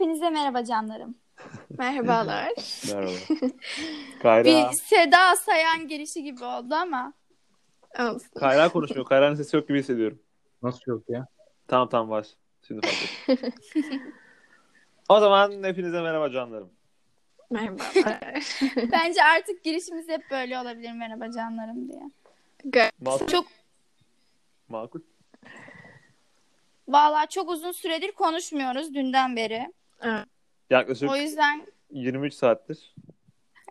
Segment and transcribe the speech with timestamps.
[0.00, 1.14] Hepinize merhaba canlarım.
[1.78, 2.52] Merhabalar.
[2.94, 3.12] Merhaba.
[4.22, 4.44] Kayra.
[4.44, 7.12] Bir Seda Sayan girişi gibi oldu ama.
[7.98, 8.30] Olsun.
[8.38, 9.04] Kayra konuşmuyor.
[9.04, 10.22] Kayra'nın sesi yok gibi hissediyorum.
[10.62, 11.26] Nasıl yok ya?
[11.68, 12.26] Tamam tamam baş.
[12.66, 13.52] Şimdi fark ettim.
[15.08, 16.70] o zaman hepinize merhaba canlarım.
[17.50, 18.44] Merhabalar.
[18.92, 22.10] Bence artık girişimiz hep böyle olabilir merhaba canlarım diye.
[23.00, 23.26] Makul.
[23.26, 23.46] Çok
[24.68, 25.00] Makul.
[26.88, 29.72] Vallahi çok uzun süredir konuşmuyoruz dünden beri.
[30.02, 30.26] Evet.
[30.70, 32.94] Yaklaşık O yüzden 23 saattir.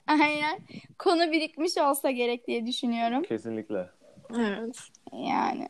[0.08, 0.60] aynen
[0.98, 3.24] konu birikmiş olsa gerek diye düşünüyorum.
[3.24, 3.90] Kesinlikle.
[4.36, 4.80] Evet.
[5.14, 5.70] Yani.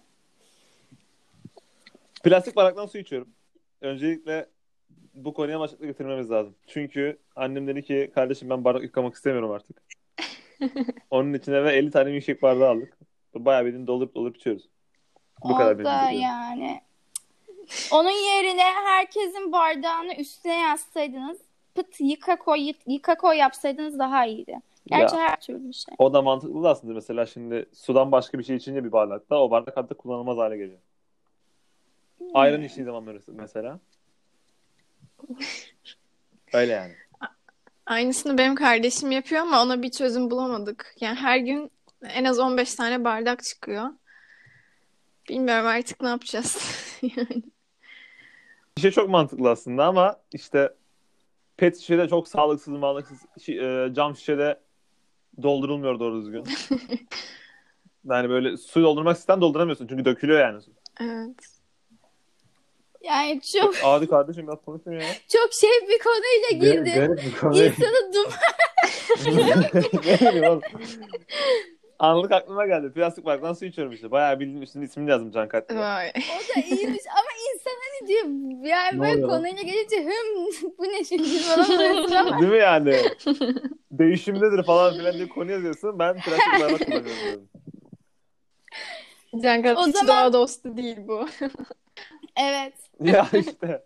[2.23, 3.29] Plastik bardaktan su içiyorum.
[3.81, 4.49] Öncelikle
[5.13, 6.55] bu konuya başlıkla getirmemiz lazım.
[6.67, 9.81] Çünkü annem dedi ki kardeşim ben bardak yıkamak istemiyorum artık.
[11.11, 12.97] Onun içine ve 50 tane milkshake bardağı aldık.
[13.35, 14.69] Bayağı bildiğin doldurup doldurup içiyoruz.
[15.43, 16.81] Bu kadar o benim da yani.
[17.91, 21.37] Onun yerine herkesin bardağını üstüne yazsaydınız
[21.75, 24.59] pıt yıka koy yıka koy yapsaydınız daha iyiydi.
[24.85, 25.21] Gerçi Ya.
[25.21, 25.95] her türlü şey.
[25.97, 29.51] O da mantıklı da aslında mesela şimdi sudan başka bir şey içince bir bardakta o
[29.51, 30.79] bardak artık kullanılmaz hale geliyor.
[32.33, 33.79] Ayran içtiği zaman mesela.
[36.53, 36.93] Öyle yani.
[37.85, 40.95] Aynısını benim kardeşim yapıyor ama ona bir çözüm bulamadık.
[41.01, 41.71] Yani her gün
[42.03, 43.89] en az 15 tane bardak çıkıyor.
[45.29, 46.57] Bilmiyorum artık ne yapacağız.
[47.01, 47.43] yani.
[48.79, 50.73] Bir şey çok mantıklı aslında ama işte
[51.57, 54.59] pet şişede çok sağlıksız, sağlıksız şi- e, cam şişede
[55.43, 56.43] doldurulmuyor doğru düzgün.
[58.09, 60.71] yani böyle su doldurmak isteyen dolduramıyorsun çünkü dökülüyor yani su.
[61.01, 61.35] Evet.
[63.03, 65.07] Yani çok Adi kardeşim biraz konuşmuyor ya.
[65.27, 66.91] çok şey bir konuyla girdi.
[66.95, 67.63] Garip bir konu.
[67.63, 68.31] İnsanı dum
[70.05, 70.61] ne bileyim oğlum.
[71.99, 72.91] Anlık aklıma geldi.
[72.93, 74.11] Plastik bardaktan su içiyorum işte.
[74.11, 75.75] Bayağı bildiğin üstünde ismini yazdım Can Katlı.
[75.75, 76.09] Vay.
[76.09, 78.23] o da iyiymiş ama insan hani diyor
[78.69, 80.45] yani Ne böyle oluyor konuyla gelince hım
[80.77, 82.95] bu ne şimdi falan oluyorsun ama Değil mi yani?
[83.91, 85.99] Değişimdedir falan filan diye konu yazıyorsun.
[85.99, 87.49] Ben plastik bardak kullanıyorum diyorum.
[89.43, 91.27] Cankat O hiç zaman- doğa dostu değil bu.
[92.37, 92.73] evet.
[93.03, 93.83] Ya işte.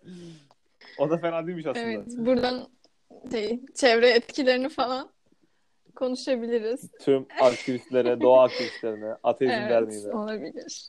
[0.98, 1.86] O da fena değilmiş aslında.
[1.86, 2.06] Evet.
[2.08, 2.68] Buradan
[3.32, 5.10] şey, çevre etkilerini falan
[5.96, 6.92] konuşabiliriz.
[7.02, 9.70] Tüm aktivistlere, doğa aktivistlerine, ateizm Evet.
[9.70, 10.14] derneğine.
[10.14, 10.86] Olabilir.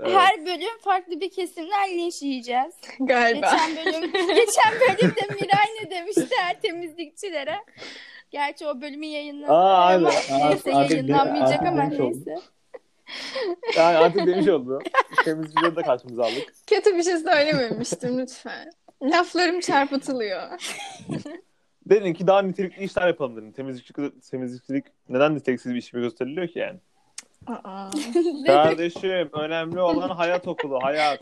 [0.00, 0.12] Evet.
[0.14, 1.88] Her bölüm farklı bir kesimden
[2.22, 2.74] yiyeceğiz.
[3.00, 3.50] Galiba.
[3.50, 7.56] Geçen bölüm geçen bölümde Miray ne demişti her temizlikçilere?
[8.30, 10.50] Gerçi o bölümü yayınladı Aa, ama aynen.
[10.50, 12.22] neyse Artık yayınlanmayacak artık ama demiş oldu.
[12.26, 12.42] neyse.
[13.76, 14.78] Yani artık demiş oldu.
[15.24, 16.54] Temizlikleri de karşımıza aldık.
[16.66, 18.70] Kötü bir şey söylememiştim lütfen.
[19.02, 20.42] Laflarım çarpıtılıyor.
[21.86, 23.52] Dedin ki daha nitelikli işler yapalım dedin.
[23.52, 26.78] Temizlikçilik, temizlikçilik neden niteliksiz bir iş gibi gösteriliyor ki yani?
[27.46, 27.90] Aa.
[28.46, 31.20] Kardeşim önemli olan hayat okulu, hayat.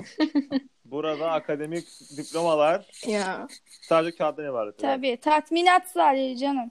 [0.85, 1.87] Burada akademik
[2.17, 3.49] diplomalar Ya.
[3.83, 4.83] sadece kağıttan ibaret.
[4.83, 4.97] yani.
[4.97, 6.71] Tabii tatminat sadece canım.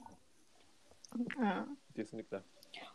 [1.38, 1.66] Ha.
[1.96, 2.40] Kesinlikle.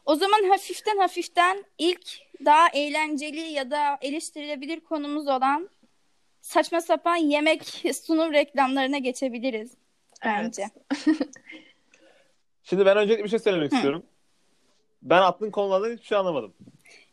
[0.05, 2.07] O zaman hafiften hafiften ilk
[2.45, 5.69] daha eğlenceli ya da eleştirilebilir konumuz olan
[6.41, 7.63] saçma sapan yemek
[8.05, 9.71] sunum reklamlarına geçebiliriz
[10.25, 10.63] bence.
[12.63, 14.03] Şimdi ben öncelikle bir şey söylemek istiyorum.
[15.01, 16.53] Ben attığın konulardan hiçbir şey anlamadım.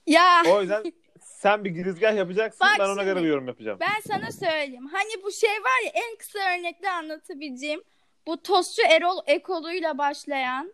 [0.06, 2.60] Ya O yüzden sen bir girizgah yapacaksın.
[2.60, 3.04] Bak ben ona şimdi.
[3.04, 3.78] göre bir yorum yapacağım.
[3.80, 4.86] ben sana söyleyeyim.
[4.92, 7.82] Hani bu şey var ya en kısa örnekle anlatabileceğim.
[8.26, 10.72] Bu tostçu Erol ekoluyla başlayan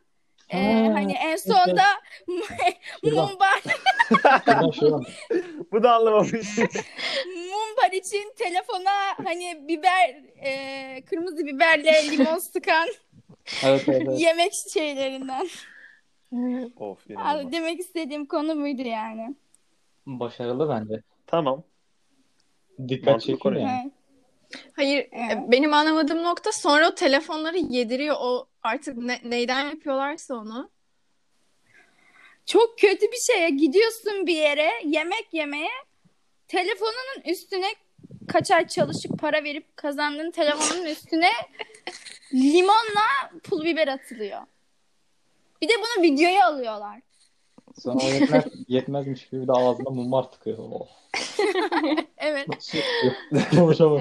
[0.53, 1.83] e, Ha, hani en sonda
[3.03, 3.63] mumbar.
[5.73, 6.33] Bu da anlamamış.
[7.37, 8.91] mumbar için telefona
[9.25, 10.09] hani biber
[10.45, 12.89] e, kırmızı biberle limon sıkan
[13.65, 14.21] Evet evet evet.
[14.21, 15.49] yemek şeylerinden.
[16.77, 17.53] of olmaz.
[17.53, 19.35] demek istediğim konu buydu yani.
[20.07, 21.03] Başarılı bence.
[21.27, 21.63] Tamam.
[22.89, 23.83] Dikkat çekiyor yani.
[23.85, 23.93] Evet.
[24.77, 25.33] Hayır, Evet.
[25.33, 28.17] e, benim anlamadığım nokta sonra o telefonları yediriyor.
[28.21, 30.71] O artık ne- neyden yapıyorlarsa onu.
[32.47, 35.71] Çok kötü bir şeye gidiyorsun bir yere yemek yemeye
[36.49, 37.67] telefonunun üstüne
[38.29, 41.31] kaç ay çalışıp para verip kazandığın telefonun üstüne
[42.35, 44.41] limonla pul biber atılıyor.
[45.63, 47.01] Bir de bunu videoya alıyorlar.
[47.83, 50.59] Sonra yetmez, yetmezmiş gibi bir de ağzına mumbar tıkıyor.
[50.59, 50.87] Oh.
[52.19, 52.49] Evet.
[52.49, 53.51] Nasıl yapıyor?
[53.51, 54.01] Konuşamam.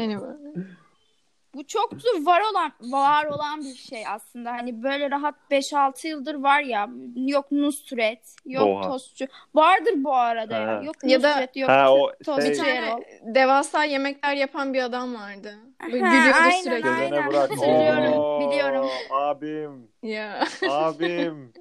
[1.55, 4.51] Bu çok da var olan var olan bir şey aslında.
[4.51, 6.89] Hani böyle rahat 5-6 yıldır var ya.
[7.15, 8.81] Yok Nusret, yok Oha.
[8.81, 9.25] Tostçu.
[9.55, 10.67] Vardır bu arada ya.
[10.67, 10.81] Ha.
[10.85, 14.83] Yok Ya da- Nusret, yok Ha, o Tostçu şey- Bir tane devasa yemekler yapan bir
[14.83, 15.55] adam vardı.
[15.91, 16.89] Böyle Ha, gülüyordu aynen, sürekli.
[16.89, 17.29] aynen.
[17.29, 17.51] Bırak.
[17.51, 18.89] Oo, biliyorum.
[19.09, 19.87] Abim.
[20.03, 20.47] Ya.
[20.69, 21.53] Abim.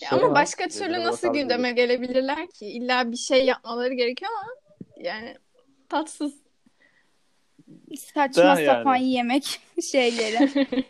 [0.00, 2.66] Ya ama başka türlü nasıl gündeme gelebilirler ki?
[2.66, 4.52] İlla bir şey yapmaları gerekiyor ama
[4.96, 5.36] yani
[5.88, 6.47] tatsız.
[8.14, 8.66] Saçma yani.
[8.66, 9.60] sapan yemek
[9.92, 10.68] şeyleri.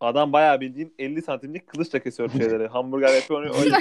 [0.00, 2.66] Adam bayağı bildiğin 50 santimlik kılıçla kesiyor şeyleri.
[2.72, 3.76] Hamburger yapıyor öyle.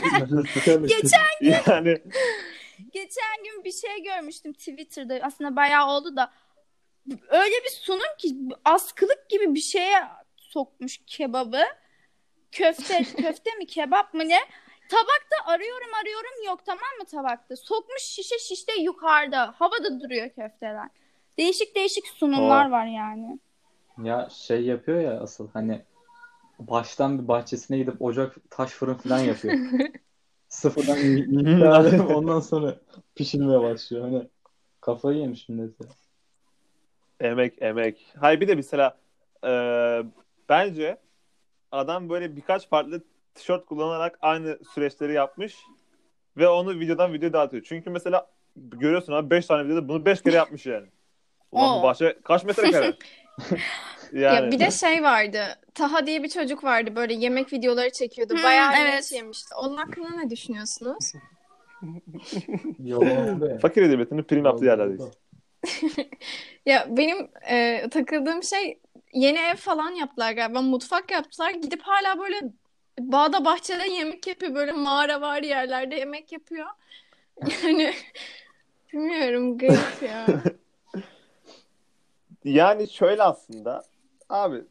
[0.87, 1.97] Geçen yani
[2.93, 5.19] Geçen gün bir şey görmüştüm Twitter'da.
[5.21, 6.31] Aslında bayağı oldu da.
[7.29, 8.35] Öyle bir sunum ki
[8.65, 10.03] askılık gibi bir şeye
[10.37, 11.61] sokmuş kebabı.
[12.51, 14.39] Köfte, köfte mi kebap mı ne?
[14.89, 17.55] Tabakta arıyorum arıyorum yok tamam mı tabakta?
[17.55, 19.53] Sokmuş şişe şişte yukarıda.
[19.57, 20.89] Havada duruyor köfteler.
[21.37, 22.71] Değişik değişik sunumlar Aa.
[22.71, 23.39] var yani.
[24.03, 25.81] Ya şey yapıyor ya asıl hani
[26.59, 29.57] baştan bir bahçesine gidip ocak taş fırın falan yapıyor.
[30.49, 32.75] Sıfırdan ondan sonra
[33.15, 34.03] pişirmeye başlıyor.
[34.03, 34.27] Hani
[34.81, 35.87] kafayı yemiş millet ya.
[37.19, 38.05] emek emek.
[38.19, 38.97] Hayır bir de mesela
[39.43, 39.51] e,
[40.49, 40.97] bence
[41.71, 43.01] adam böyle birkaç farklı
[43.35, 45.57] tişört kullanarak aynı süreçleri yapmış
[46.37, 47.63] ve onu videodan videoya dağıtıyor.
[47.63, 50.87] Çünkü mesela görüyorsun abi 5 tane videoda bunu 5 kere yapmış yani.
[51.51, 51.79] Ulan Oo.
[51.79, 52.93] bu bahçe kaç metrekare?
[54.13, 54.45] yani.
[54.45, 55.43] Ya bir de şey vardı.
[55.73, 58.33] Taha diye bir çocuk vardı böyle yemek videoları çekiyordu.
[58.33, 59.11] Hmm, Bayağı evet.
[59.11, 59.55] yemişti.
[59.55, 61.13] Onun hakkında ne düşünüyorsunuz?
[62.83, 63.59] Yolun be.
[63.59, 65.03] Fakir edebiyatının prim yaptığı yerlerdeyiz.
[66.65, 68.79] Ya benim e, takıldığım şey
[69.13, 70.61] yeni ev falan yaptılar galiba.
[70.61, 71.51] Mutfak yaptılar.
[71.51, 72.41] Gidip hala böyle
[72.99, 74.55] bağda bahçede yemek yapıyor.
[74.55, 76.67] Böyle mağara var yerlerde yemek yapıyor.
[77.63, 77.93] Yani
[78.93, 80.25] bilmiyorum garip ya.
[82.43, 83.83] Yani şöyle aslında
[84.29, 84.63] abi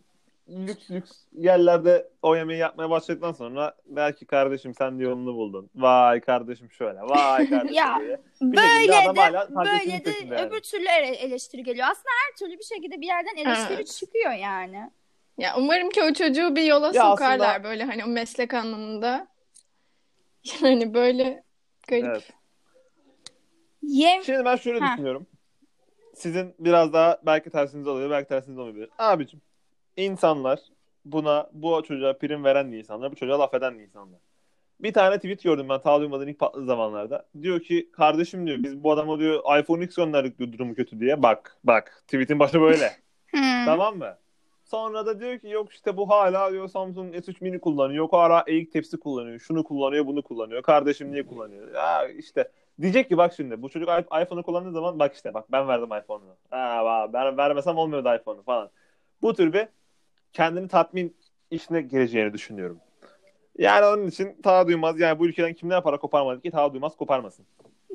[0.49, 5.71] lüks lüks yerlerde o yemeği yapmaya başladıktan sonra belki kardeşim sen de yolunu buldun.
[5.75, 7.01] Vay kardeşim şöyle.
[7.01, 8.21] Vay kardeşim Ya, diye.
[8.41, 10.47] Bir Böyle de böyle de yani.
[10.47, 11.87] öbür türlü ele- eleştiri geliyor.
[11.91, 13.87] Aslında her türlü bir şekilde bir yerden eleştiri Evet.
[13.87, 14.91] çıkıyor yani.
[15.39, 19.29] Ya umarım ki o çocuğu bir yola Ya sokarlar aslında- böyle hani o meslek anlamında.
[20.63, 21.43] Yani böyle
[21.89, 22.05] garip.
[22.07, 22.33] Evet.
[24.27, 24.93] Şimdi ben şöyle Ha.
[24.93, 25.27] düşünüyorum.
[26.15, 28.89] Sizin biraz daha belki tersiniz oluyor, belki tersiniz olmayabilir.
[28.99, 29.41] Abicim,
[29.97, 30.61] insanlar
[31.05, 34.21] buna, bu çocuğa prim veren insanlar, bu çocuğa laf eden insanlar.
[34.81, 37.27] Bir tane tweet gördüm ben ta duymadan ilk patladığı zamanlarda.
[37.43, 41.23] Diyor ki kardeşim diyor biz bu adama diyor iPhone X gönderdik diyor durumu kötü diye.
[41.23, 42.93] Bak bak tweetin başı böyle.
[43.31, 43.65] Hmm.
[43.65, 44.17] tamam mı?
[44.65, 47.99] Sonra da diyor ki yok işte bu hala diyor Samsung S3 mini kullanıyor.
[47.99, 49.39] Yok hala eğik tepsi kullanıyor.
[49.39, 50.63] Şunu kullanıyor bunu kullanıyor.
[50.63, 51.75] Kardeşim niye kullanıyor?
[51.75, 52.51] Ya işte
[52.81, 56.37] diyecek ki bak şimdi bu çocuk iPhone'u kullandığı zaman bak işte bak ben verdim iPhone'u.
[56.51, 58.71] Ha, ben vermesem olmuyordu iPhone'u falan.
[59.23, 59.69] Bu tür bir
[60.33, 61.17] kendini tatmin
[61.51, 62.81] işine gireceğini düşünüyorum.
[63.59, 67.47] Yani onun için ta duymaz yani bu ülkeden kimden para koparmadı ki ta duymaz koparmasın.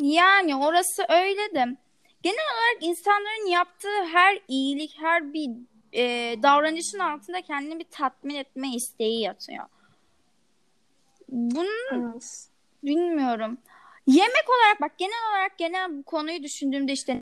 [0.01, 1.77] Yani orası öyle de
[2.23, 5.49] genel olarak insanların yaptığı her iyilik, her bir
[5.93, 9.65] e, davranışın altında kendini bir tatmin etme isteği yatıyor.
[11.29, 12.47] Bunu Evet.
[12.83, 13.57] bilmiyorum.
[14.07, 17.21] Yemek olarak bak genel olarak genel bu konuyu düşündüğümde işte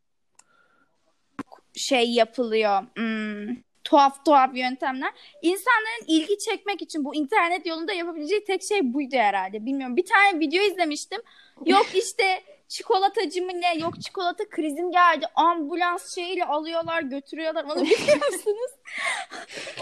[1.76, 2.84] şey yapılıyor.
[2.96, 5.12] Hmm, tuhaf tuhaf yöntemler.
[5.42, 9.66] İnsanların ilgi çekmek için bu internet yolunda yapabileceği tek şey buydu herhalde.
[9.66, 9.98] Bilmiyorum.
[9.98, 11.22] Bir tane video izlemiştim.
[11.66, 13.78] Yok işte çikolatacı mı ne?
[13.78, 15.26] Yok çikolata krizim geldi.
[15.36, 17.64] Ambulans şeyiyle alıyorlar, götürüyorlar.
[17.64, 18.72] Onu biliyor musunuz?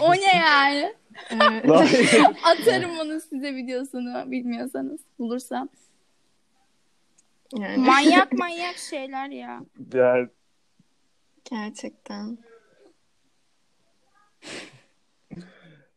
[0.00, 0.94] o ne yani?
[1.30, 1.70] Evet.
[2.44, 5.68] Atarım onun size videosunu bilmiyorsanız bulursam.
[7.54, 9.60] Yani Manyak manyak şeyler ya.
[9.94, 10.28] Yani
[11.50, 12.38] gerçekten.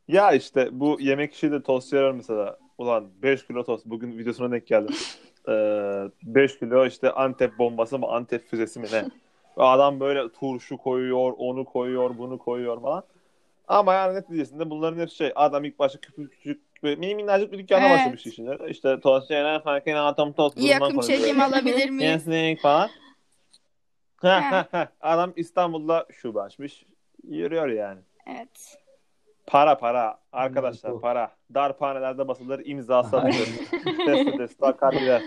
[0.07, 2.57] Ya işte bu yemek işi de tost yiyor mesela.
[2.77, 3.85] Ulan 5 kilo tost.
[3.85, 4.95] Bugün videosuna denk geldim.
[5.49, 9.05] Ee, 5 kilo işte Antep bombası mı Antep füzesi mi ne?
[9.57, 13.03] Adam böyle turşu koyuyor, onu koyuyor, bunu koyuyor falan.
[13.67, 15.31] Ama yani neticesinde bunların hepsi şey.
[15.35, 17.91] Adam ilk başta küçük küçük mini minnacık bir dükkana Evet.
[17.99, 18.57] başlamış işine.
[18.69, 20.57] İşte tost yenen farkın atom tost.
[20.57, 22.13] Yakın çekim alabilir miyim?
[22.13, 22.89] Kesinlikle falan.
[24.17, 24.51] Ha, Ha.
[24.51, 24.89] ha, ha.
[25.01, 26.85] Adam İstanbul'da şube açmış.
[27.27, 27.99] Yürüyor yani.
[28.27, 28.77] Evet.
[29.49, 31.31] Para para arkadaşlar para.
[31.53, 33.49] Darphanelerde basılır imzası atılır.
[34.07, 35.23] Deste deste akar gider.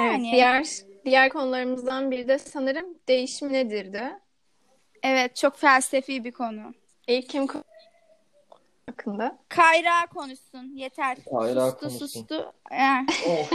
[0.00, 0.66] Evet, diğer
[1.04, 4.02] diğer konularımızdan biri de sanırım değişim nedirdi?
[5.02, 6.74] Evet çok felsefi bir konu.
[7.06, 7.62] İlk kim ko-
[8.86, 9.38] hakkında?
[9.48, 10.72] Kayra konuşsun.
[10.74, 11.18] Yeter.
[11.30, 12.06] Kayra sustu konuşsun.
[12.06, 12.52] sustu.
[12.70, 13.48] Eh, Oh,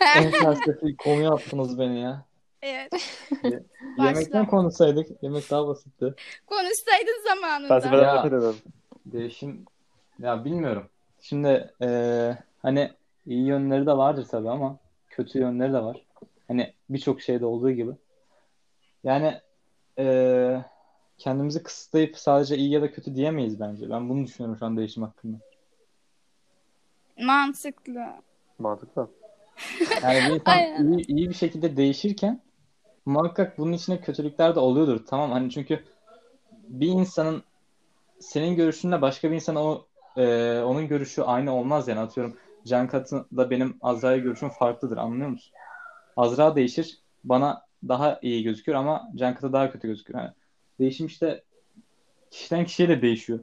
[0.16, 2.24] en felsefi konuya attınız beni ya.
[2.62, 2.92] Evet.
[3.98, 5.22] Yemekten konuşsaydık.
[5.22, 6.14] Yemek daha basitti.
[6.46, 7.68] Konuşsaydın zamanında.
[7.68, 8.14] Felsefeden Ya.
[8.14, 8.56] nefret ederim.
[9.06, 9.64] Değişim
[10.18, 10.88] ya bilmiyorum.
[11.20, 12.90] Şimdi eee, hani
[13.26, 14.78] iyi yönleri de vardır tabii ama
[15.08, 16.06] kötü yönleri de var.
[16.48, 17.92] Hani birçok şeyde olduğu gibi.
[19.04, 19.40] Yani
[19.98, 20.64] eee,
[21.18, 23.90] kendimizi kısıtlayıp sadece iyi ya da kötü diyemeyiz bence.
[23.90, 25.36] Ben bunu düşünüyorum şu an değişim hakkında.
[27.18, 28.06] Mantıklı.
[28.58, 29.08] Mantıklı.
[30.02, 30.58] Yani bir insan
[30.98, 32.40] iyi, iyi bir şekilde değişirken
[33.06, 35.06] muhakkak bunun içinde kötülükler de oluyordur.
[35.06, 35.84] Tamam hani çünkü
[36.68, 37.42] bir insanın
[38.20, 43.50] senin görüşünle başka bir insan o e, onun görüşü aynı olmaz yani atıyorum Can Kat'la
[43.50, 45.52] benim Azra'ya görüşüm farklıdır anlıyor musun?
[46.16, 50.14] Azra değişir bana daha iyi gözükür ama Can Kat'a daha kötü gözükür.
[50.14, 50.30] Yani
[50.80, 51.42] değişim işte
[52.30, 53.40] kişiden kişiye de değişiyor.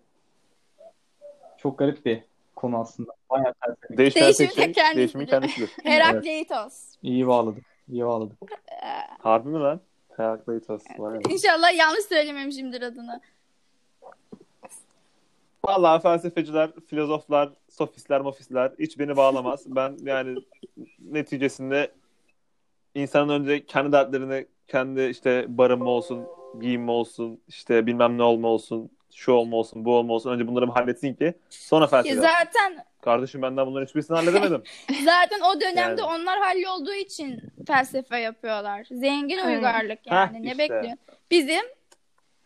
[1.58, 2.24] Çok garip bir
[2.56, 3.12] konu aslında.
[3.30, 3.98] Bayağı felsefi.
[3.98, 4.96] Değişmeyen Değişim tek de şey kendisidir.
[4.98, 5.70] değişimin kendisidir.
[5.84, 6.96] Herakleitos.
[7.04, 7.69] İyi bağladık.
[7.90, 8.38] İyi bağladık.
[9.20, 9.82] Harbi mi lan?
[10.18, 10.86] Herakleitos.
[10.86, 11.34] Be.
[11.34, 13.22] İnşallah yanlış söylememişimdir adını.
[15.66, 19.64] Vallahi felsefeciler, filozoflar, sofistler, mofistler hiç beni bağlamaz.
[19.76, 20.40] Ben yani
[21.00, 21.92] neticesinde
[22.96, 26.26] insanın önce kendi dertlerini, kendi işte barınma olsun,
[26.62, 30.32] giyinme olsun, işte bilmem ne olma olsun, şu olma olsun, bu olma olsun.
[30.32, 32.16] Önce bunları bir halletsin ki sonra felsefe.
[32.16, 34.64] zaten Kardeşim benden bunların hiçbirisini halledemedim.
[35.06, 36.04] zaten o dönemde Yani.
[36.04, 38.88] onlar hallolduğu için felsefe yapıyorlar.
[38.92, 40.38] Zengin uygarlık yani.
[40.38, 40.58] Heh, ne işte.
[40.60, 40.98] bekliyorsun?
[41.32, 41.66] Bizim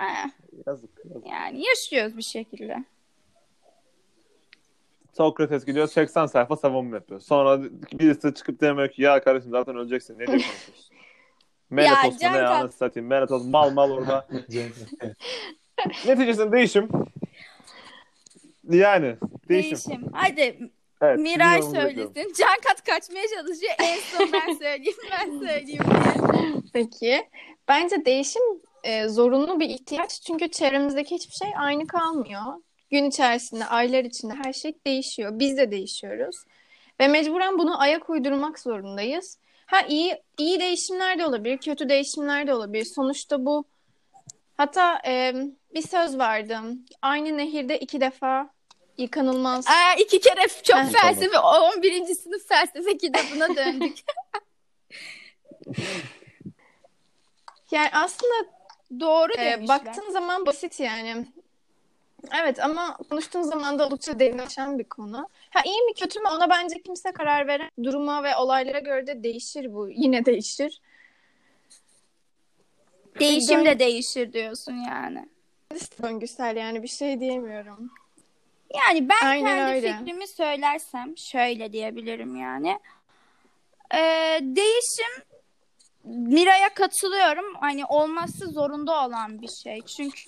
[0.02, 0.30] eh,
[0.68, 1.28] yazık, yazık.
[1.30, 2.84] yani yaşıyoruz bir şekilde.
[5.14, 7.20] Sokrates gidiyor 80 sayfa savunma yapıyor.
[7.20, 7.62] Sonra
[7.94, 10.14] birisi çıkıp demiyor ki ya kardeşim zaten öleceksin.
[10.14, 10.96] Ne diye konuşuyorsun?
[12.22, 13.10] Can ne anasını satayım.
[13.10, 14.28] Meletos mal mal orada.
[16.06, 16.90] Neticesinde değişim.
[18.70, 19.16] Yani
[19.50, 19.72] değişim.
[19.90, 20.06] Değişim.
[20.14, 20.70] Hadi
[21.02, 22.14] Evet, Miray yorumunuzu bekliyorum.
[22.14, 22.34] söylesin.
[22.44, 23.74] Can kat kaçmaya çalışıyor.
[23.80, 24.98] En son ben söyleyeyim.
[25.12, 26.54] Ben söyleyeyim diye.
[26.74, 27.30] Peki.
[27.68, 28.42] Bence değişim
[28.84, 30.22] e, zorunlu bir ihtiyaç.
[30.22, 32.42] Çünkü çevremizdeki hiçbir şey aynı kalmıyor.
[32.92, 35.32] Gün içerisinde, aylar içinde her şey değişiyor.
[35.40, 36.36] Biz de değişiyoruz.
[37.00, 39.38] Ve mecburen bunu ayak uydurmak zorundayız.
[39.66, 42.86] Ha iyi iyi değişimler de olabilir, kötü değişimler de olabilir.
[42.86, 43.66] Sonuçta bu
[44.58, 45.34] hatta e,
[45.74, 46.60] bir söz vardı.
[47.02, 48.50] Aynı nehirde iki defa
[48.98, 49.68] yıkanılmaz.
[49.68, 50.92] Aa, iki kere çok Heh.
[51.02, 51.40] felsefe.
[51.40, 52.06] 11.
[52.16, 53.98] sınıf felsefe kitabına döndük.
[57.72, 58.34] Yani aslında
[59.00, 59.68] Doğru Ee, demişler.
[59.68, 61.26] baktığın zaman basit yani.
[62.42, 65.28] Evet ama konuştuğun zaman da oldukça derinleşen bir konu.
[65.50, 69.24] Ha iyi mi kötü mü ona bence kimse karar veren duruma ve olaylara göre de
[69.24, 69.90] değişir bu.
[69.90, 70.82] Yine değişir.
[73.20, 75.30] Değişim de değişir diyorsun yani.
[76.04, 77.92] Döngüsel yani bir şey diyemiyorum.
[78.74, 79.98] Yani ben Aynen kendi öyle.
[79.98, 82.80] fikrimi söylersem şöyle diyebilirim yani.
[83.94, 85.24] Ee, değişim
[86.04, 87.56] Miray'a katılıyorum.
[87.56, 89.82] Hani olması zorunda olan bir şey.
[89.82, 90.22] Çünkü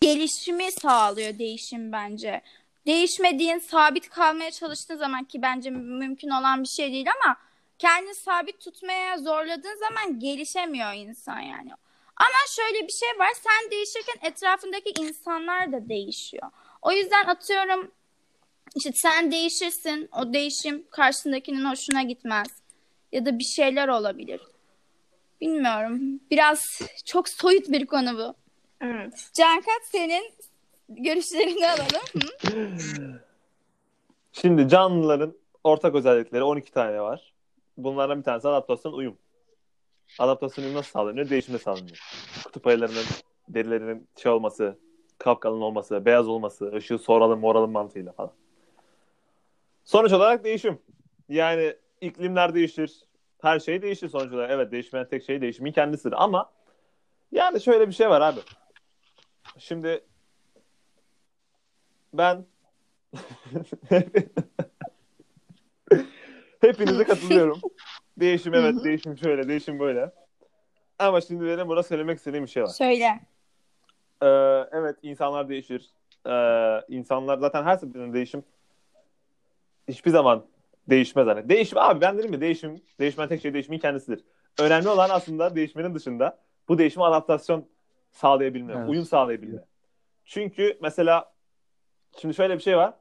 [0.00, 2.42] gelişimi sağlıyor değişim bence.
[2.86, 7.36] Değişmediğin, sabit kalmaya çalıştığın zaman ki bence mümkün olan bir şey değil ama
[7.78, 11.70] kendini sabit tutmaya zorladığın zaman gelişemiyor insan yani.
[12.18, 13.32] Ama şöyle bir şey var.
[13.34, 16.50] Sen değişirken etrafındaki insanlar da değişiyor.
[16.82, 17.90] O yüzden atıyorum
[18.76, 20.08] işte sen değişirsin.
[20.12, 22.48] O değişim karşısındakinin hoşuna gitmez.
[23.12, 24.40] Ya da bir şeyler olabilir.
[25.40, 26.20] Bilmiyorum.
[26.30, 26.60] Biraz
[27.04, 28.34] çok soyut bir konu bu.
[28.80, 29.30] Evet.
[29.34, 30.32] Cankat senin
[30.88, 32.32] görüşlerini alalım.
[32.46, 33.20] Hı?
[34.32, 35.34] Şimdi canlıların
[35.64, 37.32] ortak özellikleri 12 tane var.
[37.76, 39.18] Bunlardan bir tanesi adaptasyon uyum.
[40.18, 41.30] Adaptasyon uyum nasıl sağlanıyor?
[41.30, 41.98] Değişimle sağlanıyor.
[42.44, 43.04] Kutup ayılarının
[43.48, 44.78] derilerinin şey olması,
[45.18, 48.32] kapkalın olması, beyaz olması, ışığı soralım moralım mantığıyla falan.
[49.84, 50.78] Sonuç olarak değişim.
[51.28, 53.04] Yani iklimler değişir.
[53.42, 54.50] Her şey değişir sonuç olarak.
[54.50, 56.24] Evet değişmeyen tek şey değişimin kendisidir.
[56.24, 56.52] Ama
[57.32, 58.40] yani şöyle bir şey var abi.
[59.58, 60.04] Şimdi
[62.12, 62.46] ben
[66.60, 67.60] Hepinize katılıyorum.
[68.20, 68.84] Değişim evet, Hı hı.
[68.84, 70.12] değişim şöyle, değişim böyle.
[70.98, 72.68] Ama şimdi benim burada söylemek istediğim bir şey var.
[72.68, 73.20] Söyle.
[74.22, 74.26] Ee,
[74.72, 75.90] evet, insanlar değişir.
[76.26, 78.44] Ee, insanlar zaten her seferinde değişim
[79.88, 80.46] hiçbir zaman
[80.90, 81.48] değişmez hani.
[81.48, 84.24] Değişim abi ben dedim ya değişim, değişmeyen tek şey değişimin kendisidir.
[84.60, 87.68] Önemli olan aslında değişmenin dışında bu değişime adaptasyon
[88.12, 88.88] sağlayabilme, Evet.
[88.88, 89.64] uyum sağlayabilme.
[90.24, 91.32] Çünkü mesela
[92.20, 92.94] şimdi şöyle bir şey var.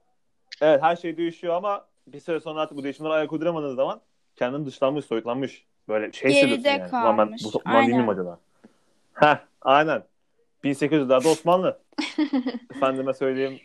[0.61, 4.01] Evet her şey değişiyor ama bir süre sonra artık bu değişimlere ayak uyduramadığınız zaman
[4.37, 5.65] kendini dışlanmış, soyutlanmış.
[5.87, 6.89] Böyle şey Geride yani.
[6.91, 7.43] Ulan ben kalmış.
[7.43, 8.13] bu topluma değil miyim Aynen.
[8.13, 8.39] acaba?
[9.13, 10.03] Heh, aynen.
[10.63, 11.79] 1800'lerde Osmanlı.
[12.75, 13.59] Efendime söyleyeyim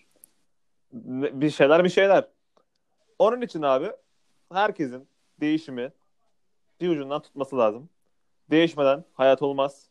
[1.32, 2.24] bir şeyler bir şeyler.
[3.18, 3.90] Onun için abi
[4.52, 5.08] herkesin
[5.40, 5.92] değişimi
[6.80, 7.88] bir ucundan tutması lazım.
[8.50, 9.86] Değişmeden hayat olmaz.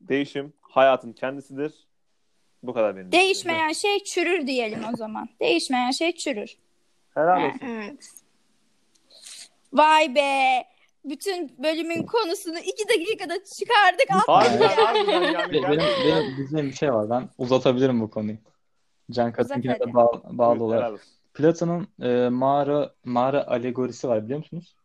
[0.00, 1.86] Değişim hayatın kendisidir.
[2.62, 3.12] Bu kadar benim.
[3.12, 5.28] Değişmeyen şey çürür diyelim o zaman.
[5.40, 6.56] Değişmeyen şey çürür.
[7.14, 7.60] Helal olsun.
[7.66, 8.10] Evet.
[9.72, 10.62] Vay be.
[11.04, 14.28] Bütün bölümün konusunu iki dakikada çıkardık.
[14.28, 14.86] Harbiden attık ya.
[14.86, 15.52] harbiden yani.
[15.52, 17.10] Be- Benim, benim diyeceğim bir şey var.
[17.10, 18.36] Ben uzatabilirim bu konuyu.
[19.10, 19.90] Can Kat'ınkine hadi.
[19.90, 21.00] de bağ- bağlı olarak.
[21.34, 24.76] Platon'un e, mağara mağara alegorisi var biliyor musunuz?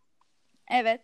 [0.72, 1.02] Evet.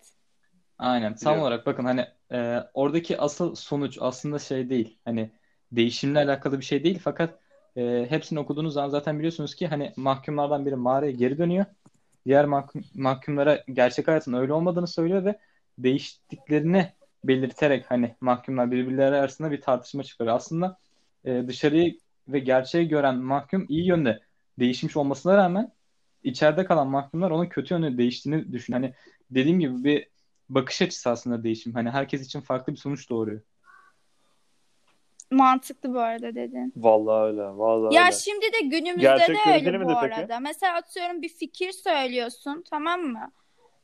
[0.77, 1.15] Aynen.
[1.15, 1.41] Tam Biliyorum.
[1.41, 4.97] olarak bakın hani e, oradaki asıl sonuç aslında şey değil.
[5.05, 5.31] Hani
[5.71, 7.39] değişimle alakalı bir şey değil fakat
[7.77, 11.65] e, hepsini okuduğunuz zaman zaten biliyorsunuz ki hani mahkumlardan biri mağaraya geri dönüyor.
[12.25, 15.39] Diğer mahkum, mahkumlara gerçek hayatın öyle olmadığını söylüyor ve
[15.77, 16.91] değiştiklerini
[17.23, 20.35] belirterek hani mahkumlar birbirleri arasında bir tartışma çıkarıyor.
[20.35, 20.77] Aslında
[21.25, 24.19] e, dışarıyı ve gerçeği gören mahkum iyi yönde
[24.59, 25.71] değişmiş olmasına rağmen
[26.23, 28.83] içeride kalan mahkumlar onun kötü yönde değiştiğini düşünüyor.
[28.83, 28.93] Hani
[29.31, 30.07] dediğim gibi bir
[30.49, 31.73] bakış açısı aslında değişim.
[31.73, 33.41] Hani herkes için farklı bir sonuç doğuruyor.
[35.31, 36.73] Mantıklı bu arada dedin.
[36.77, 37.41] Vallahi öyle.
[37.41, 38.11] Vallahi Ya öyle.
[38.15, 40.15] şimdi de günümüzde Gerçek de öyle bu peki?
[40.15, 40.39] arada.
[40.39, 43.31] Mesela atıyorum bir fikir söylüyorsun tamam mı?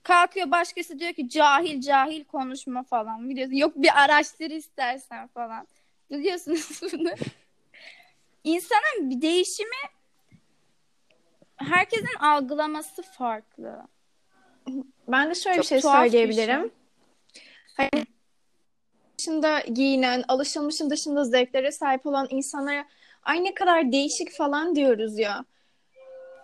[0.03, 3.55] Kalkıyor başkası diyor ki cahil cahil konuşma falan biliyorsun.
[3.55, 5.67] Yok bir araştır istersen falan.
[6.11, 7.09] Biliyorsunuz bunu.
[8.43, 9.75] İnsanın bir değişimi
[11.57, 13.87] herkesin algılaması farklı.
[15.07, 16.71] Ben de şöyle Çok bir şey tuhaf bir söyleyebilirim.
[17.77, 17.89] Hani
[19.29, 22.85] dışında giyinen, alışılmışın dışında zevklere sahip olan insanlara
[23.23, 25.45] ay ne kadar değişik falan diyoruz ya.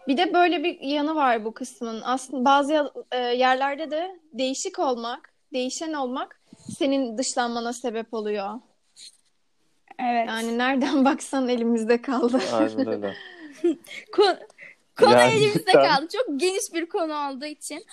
[0.08, 2.02] Bir de böyle bir yanı var bu kısmın.
[2.04, 6.40] Aslında bazı e, yerlerde de değişik olmak, değişen olmak
[6.78, 8.50] senin dışlanmana sebep oluyor.
[10.00, 10.28] Evet.
[10.28, 12.40] Yani nereden baksan elimizde kaldı.
[12.54, 13.14] Aynen öyle.
[14.12, 14.48] Ko-
[15.00, 15.90] konu Yani elimizde cidden.
[15.90, 16.08] kaldı.
[16.14, 17.86] Çok geniş bir konu olduğu için.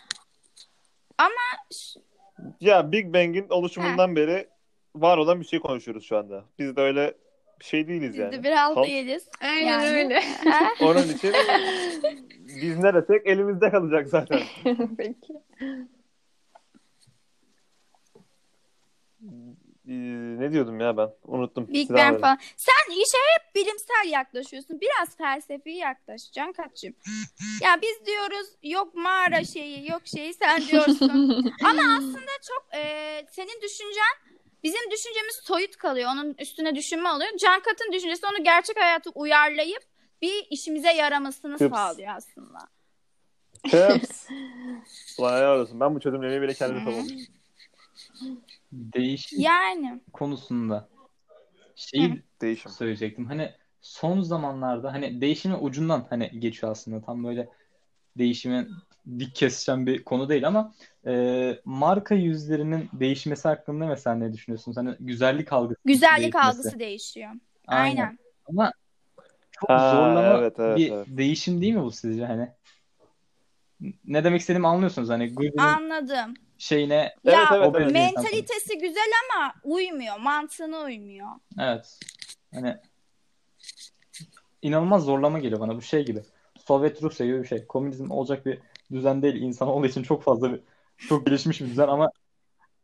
[2.61, 4.51] Ya Big Bang'in oluşumundan beri
[4.94, 6.44] var olan bir şey konuşuyoruz şu anda.
[6.58, 7.14] Biz de öyle
[7.61, 8.32] bir şey değiliz Biz yani.
[8.32, 9.28] de bir halk değiliz.
[9.40, 9.87] Aynen Yani.
[9.87, 10.22] öyle.
[10.80, 11.32] Onun için
[12.46, 14.40] biz ne desek elimizde kalacak zaten.
[14.99, 15.32] Peki.
[19.88, 19.92] Ee,
[20.38, 21.08] ne diyordum ya ben?
[21.25, 21.68] Unuttum.
[21.68, 22.38] Big Bang falan.
[22.56, 24.80] Sen işe hep bilimsel yaklaşıyorsun.
[24.80, 26.94] Biraz felsefi yaklaşacaksın kaçım.
[27.62, 31.52] Ya biz diyoruz yok mağara şeyi yok şeyi sen diyorsun.
[31.64, 32.82] Ama aslında çok e,
[33.30, 34.31] senin düşüncen
[34.62, 36.11] bizim düşüncemiz soyut kalıyor.
[36.12, 37.31] Onun üstüne düşünme oluyor.
[37.40, 39.83] Can Kat'ın düşüncesi onu gerçek hayata uyarlayıp
[40.22, 41.77] bir işimize yaramasını Kıps.
[41.77, 42.59] sağlıyor aslında.
[43.70, 44.27] Kıps.
[45.18, 45.81] Ulan helal olsun.
[45.81, 47.16] Ben bu çözümlemeyi bile kendim yapamadım.
[48.72, 50.88] Değişim Yani konusunda
[51.77, 52.72] şeyi Değişim.
[52.72, 53.27] söyleyecektim.
[53.27, 57.01] Hani son zamanlarda hani değişimin ucundan hani geçiyor aslında.
[57.05, 57.48] Tam böyle
[58.18, 58.68] değişimin
[59.18, 60.74] dik kesişen bir konu değil ama
[61.06, 64.76] e, marka yüzlerinin değişmesi hakkında mesela ne düşünüyorsunuz?
[64.76, 66.46] Hani güzellik algısı güzellik değişmesi.
[66.46, 67.30] algısı değişiyor.
[67.66, 68.18] Aynen.
[68.46, 68.72] Ama
[69.52, 71.06] çok Ha, zorlama evet, evet, bir evet.
[71.08, 72.26] değişim değil mi bu sizce?
[72.26, 72.48] Hani
[74.04, 75.08] ne demek istediğimi anlıyorsunuz.
[75.08, 76.34] Hani Google'ın Anladım.
[76.58, 77.94] şeyine Evet, ya evet, o böyle evet.
[77.94, 80.18] bir insan mentalitesi güzel ama uymuyor.
[80.18, 81.28] Mantığına uymuyor.
[81.60, 81.98] Evet.
[82.54, 82.76] Hani
[84.62, 86.22] inanılmaz zorlama geliyor bana bu şey gibi.
[86.66, 87.66] Sovyet Rusya gibi bir şey.
[87.66, 88.58] Komünizm olacak bir
[88.92, 89.35] düzen değil.
[89.42, 90.61] İnsan olduğu için çok fazla bir
[91.09, 92.11] çok gelişmiş bir düzen ama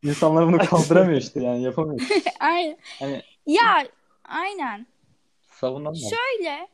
[0.03, 2.07] insanlar bunu kaldıramıyor işte yani yapamıyor.
[2.39, 2.77] Aynen.
[2.99, 3.87] Hani Ya
[4.23, 4.87] aynen.
[5.51, 6.09] savunamıyor.
[6.09, 6.67] Şöyle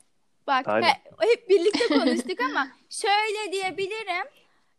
[0.48, 0.88] bak Aynen.
[0.88, 4.28] he- hep birlikte konuştuk ama şöyle diyebilirim.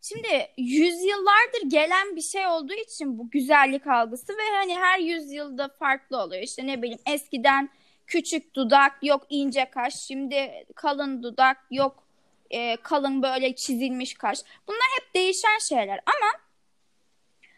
[0.02, 6.22] Şimdi yüzyıllardır gelen bir şey olduğu için bu güzellik algısı ve hani her yüzyılda farklı
[6.22, 6.42] oluyor.
[6.42, 7.70] İşte ne bileyim eskiden
[8.06, 12.05] küçük dudak yok ince kaş şimdi kalın dudak yok
[12.50, 14.38] e, kalın böyle çizilmiş kaş.
[14.68, 16.32] Bunlar hep değişen şeyler ama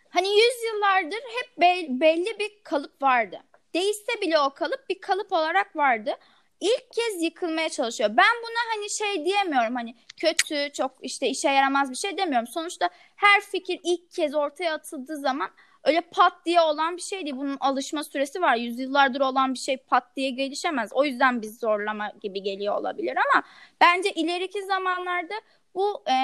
[0.08, 3.40] hani yüzyıllardır hep be- belli bir kalıp vardı.
[3.74, 6.16] Değişse bile o kalıp bir kalıp olarak vardı.
[6.60, 8.10] İlk kez yıkılmaya çalışıyor.
[8.10, 12.46] Ben buna hani şey diyemiyorum hani kötü çok işte işe yaramaz bir şey demiyorum.
[12.46, 15.50] Sonuçta her fikir ilk kez ortaya atıldığı zaman
[15.84, 17.36] öyle pat diye olan bir şey değil.
[17.36, 18.56] Bunun alışma süresi var.
[18.56, 20.90] Yüzyıllardır olan bir şey pat diye gelişemez.
[20.92, 23.44] O yüzden biz zorlama gibi geliyor olabilir ama
[23.80, 25.34] bence ileriki zamanlarda
[25.74, 26.14] bu e,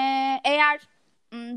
[0.43, 0.81] eğer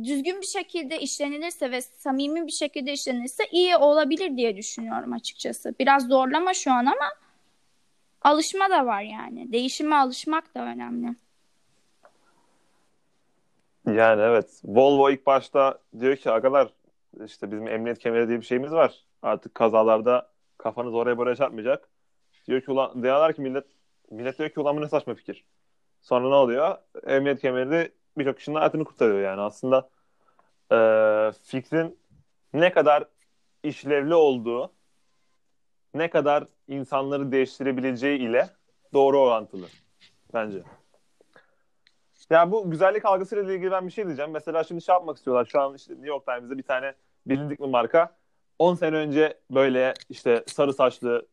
[0.04, 5.74] düzgün bir şekilde işlenilirse ve samimi bir şekilde işlenirse iyi olabilir diye düşünüyorum açıkçası.
[5.78, 7.12] Biraz zorlama şu an ama
[8.22, 9.52] alışma da var yani.
[9.52, 11.14] Değişime alışmak da önemli.
[13.86, 14.60] Yani evet.
[14.64, 16.68] Volvo ilk başta diyor ki agalar
[17.24, 19.04] işte bizim emniyet kemeri diye bir şeyimiz var.
[19.22, 21.88] Artık kazalarda kafanız oraya buraya çarpmayacak.
[22.46, 23.66] Diyor ki ulan diyorlar ki millet
[24.10, 25.44] millet diyor ki ulan bu ne saçma fikir.
[26.00, 26.76] Sonra ne oluyor?
[27.06, 29.40] Emniyet kemeri de birçok kişinin hayatını kurtarıyor yani.
[29.40, 29.90] Aslında
[30.72, 31.98] eee, fikrin
[32.52, 33.04] ne kadar
[33.62, 34.72] işlevli olduğu
[35.94, 38.50] ne kadar insanları değiştirebileceği ile
[38.92, 39.66] doğru orantılı
[40.34, 40.62] bence.
[42.30, 44.30] Ya bu güzellik algısıyla ilgili ben bir şey diyeceğim.
[44.30, 45.44] Mesela şimdi şey yapmak istiyorlar.
[45.44, 46.94] Şu an işte New York Times'da bir tane
[47.28, 48.16] bilindik bir marka
[48.58, 51.26] 10 sene önce böyle işte sarı saçlı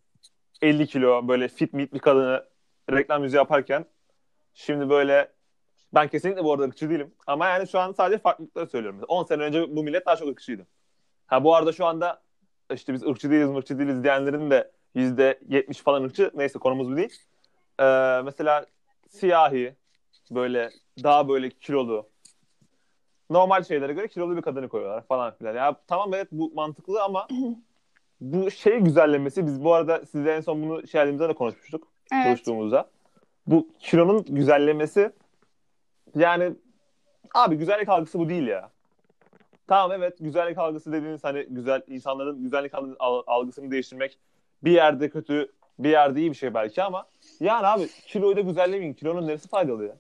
[0.62, 2.46] 50 kilo böyle fit mit bir kadını
[2.92, 3.86] reklam yüzü yaparken
[4.54, 5.32] şimdi böyle
[5.94, 7.14] ben kesinlikle bu arada ırkçı değilim.
[7.28, 9.02] Ama yani şu an sadece farklılıkları söylüyorum.
[9.08, 10.68] 10 sene önce bu millet daha çok ırkçıydı.
[11.28, 12.22] Ha bu arada şu anda
[12.74, 16.32] işte biz ırkçı değiliz, ırkçı değiliz diyenlerin de yüzde yetmiş falan ırkçı.
[16.36, 17.22] Neyse konumuz bu değil.
[17.80, 18.66] Ee, mesela
[19.10, 19.76] siyahi,
[20.32, 20.70] böyle
[21.04, 22.10] daha böyle kilolu,
[23.30, 25.56] normal şeylere göre kilolu bir kadını koyuyorlar falan filan.
[25.56, 27.28] Ya tamam evet bu mantıklı ama
[28.22, 31.88] bu şey güzellemesi biz bu arada sizle en son bunu şey de konuşmuştuk.
[32.14, 32.24] Evet.
[32.26, 32.90] Konuştuğumuzda.
[33.48, 35.12] Bu kilonun güzellemesi
[36.16, 36.54] yani
[37.34, 38.70] abi güzellik algısı bu değil ya.
[39.68, 44.18] Tamam evet güzellik algısı dediğiniz hani güzel insanların güzellik al- al- algısını değiştirmek
[44.64, 47.06] bir yerde kötü bir yerde iyi bir şey belki ama
[47.40, 48.94] yani abi kiloyu da güzellemeyin.
[48.94, 49.96] Kilonun neresi faydalı ya?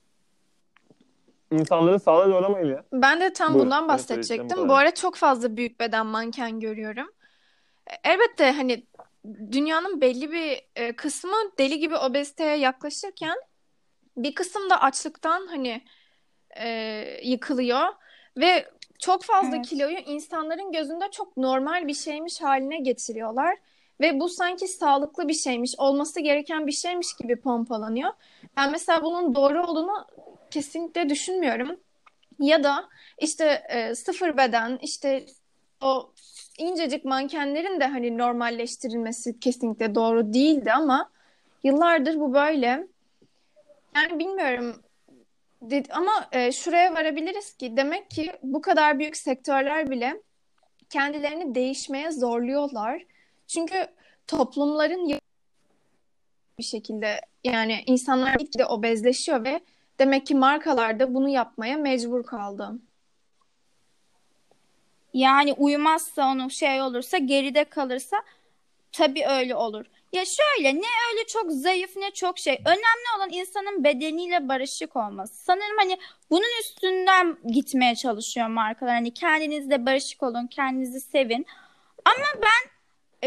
[1.60, 2.84] İnsanların sağlığı zorlamayın ya.
[2.94, 4.70] Ben de tam Buyurun, bundan bahsedecektim.
[4.70, 7.12] Bu ara çok fazla büyük beden manken görüyorum.
[7.88, 8.86] E, Elbette hani
[9.52, 13.36] dünyanın belli bir e, kısmı deli gibi obeziteye yaklaşırken
[14.18, 15.82] bir kısım da açlıktan hani
[16.60, 16.68] e,
[17.24, 17.88] yıkılıyor
[18.38, 18.66] ve
[19.00, 19.68] çok fazla Evet.
[19.68, 23.58] kiloyu insanların gözünde çok normal bir şeymiş haline getiriyorlar
[24.02, 28.10] ve bu sanki sağlıklı bir şeymiş, olması gereken bir şeymiş gibi pompalanıyor.
[28.58, 30.06] Ben mesela bunun doğru olduğunu
[30.52, 31.80] kesinlikle düşünmüyorum.
[32.40, 35.26] Ya da işte e, sıfır beden, işte
[35.82, 36.12] o
[36.58, 41.12] incecik mankenlerin de hani normalleştirilmesi kesinlikle doğru değildi ama
[41.64, 42.88] yıllardır bu böyle.
[43.96, 44.82] Yani bilmiyorum.
[45.62, 50.22] Dedi- Ama e, şuraya varabiliriz ki demek ki bu kadar büyük sektörler bile
[50.90, 53.06] kendilerini değişmeye zorluyorlar.
[53.48, 53.88] Çünkü
[54.28, 55.20] toplumların
[56.60, 59.60] bir şekilde yani insanlar gitgide obezleşiyor ve
[60.00, 62.72] demek ki markalar da bunu yapmaya mecbur kaldı.
[65.14, 68.18] Yani uyumazsa onu şey olursa geride kalırsa
[68.92, 69.86] tabii öyle olur.
[70.14, 72.62] Ya şöyle ne öyle çok zayıf ne çok şey.
[72.66, 75.44] Önemli olan insanın bedeniyle barışık olması.
[75.44, 75.98] Sanırım hani
[76.30, 78.94] bunun üstünden gitmeye çalışıyor markalar.
[78.94, 81.46] Hani kendinizle barışık olun, kendinizi sevin.
[82.06, 82.72] Ama ben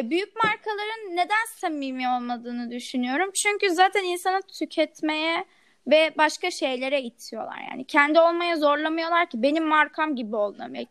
[0.01, 3.31] e, büyük markaların neden samimi olmadığını düşünüyorum.
[3.35, 5.45] Çünkü zaten insanı tüketmeye
[5.89, 7.59] ve başka şeylere itiyorlar.
[7.71, 10.89] Yani kendi olmaya zorlamıyorlar ki benim markam gibi ol demek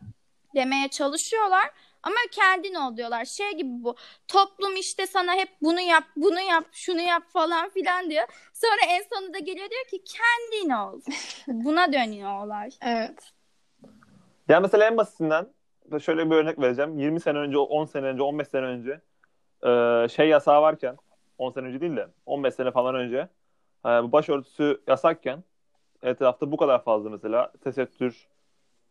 [0.54, 1.70] demeye çalışıyorlar.
[2.02, 3.24] Ama kendin ol diyorlar.
[3.24, 3.96] Şey gibi bu.
[4.28, 8.24] Toplum işte sana hep bunu yap, bunu yap, şunu yap falan filan diyor.
[8.52, 11.00] Sonra en sonunda geliyor diyor ki kendin ol.
[11.46, 12.70] Buna dönüyor olay.
[12.82, 13.32] Evet.
[14.48, 15.46] Ya mesela en basitinden
[16.02, 16.98] şöyle bir örnek vereceğim.
[16.98, 19.00] 20 sene önce, 10 sene önce, 15 sene önce
[20.08, 20.96] şey yasağı varken
[21.38, 23.28] 10 sene önce değil de 15 sene falan önce
[23.86, 25.44] e, bu başörtüsü yasakken
[26.02, 28.28] etrafta bu kadar fazla mesela tesettür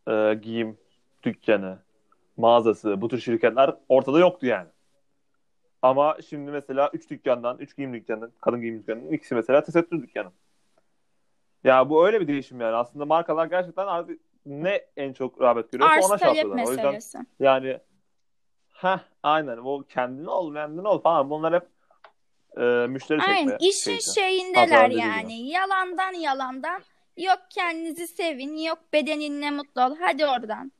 [0.08, 0.78] e, giyim
[1.22, 1.78] dükkanı,
[2.36, 4.68] mağazası, bu tür şirketler ortada yoktu yani.
[5.82, 10.30] Ama şimdi mesela 3 dükkandan, 3 giyim dükkanından, kadın giyim dükkanının ikisi mesela tesettür dükkanı.
[11.64, 12.76] Ya bu öyle bir değişim yani.
[12.76, 16.66] Aslında markalar gerçekten artık ne en çok rağbet görüyorsa Arz ona şey talep yapıyorlar.
[16.66, 17.80] O yüzden yani
[18.70, 21.66] ha aynen o kendine ol, kendine ol falan bunlar hep
[22.56, 23.34] e, müşteri çekme.
[23.34, 24.20] Aynen işin şeysi.
[24.20, 25.48] şeyindeler yani.
[25.48, 26.82] Yalandan yalandan.
[27.16, 29.96] Yok kendinizi sevin, yok bedeninle mutlu ol.
[30.00, 30.72] Hadi oradan.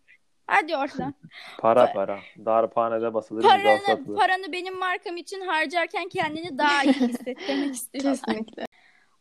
[0.46, 1.14] Hadi oradan.
[1.58, 2.20] Para para.
[2.44, 8.16] Darphanede basılır, Paranı, paranı benim markam için harcarken kendini daha iyi hisset demek istiyorlar.
[8.16, 8.64] Kesinlikle.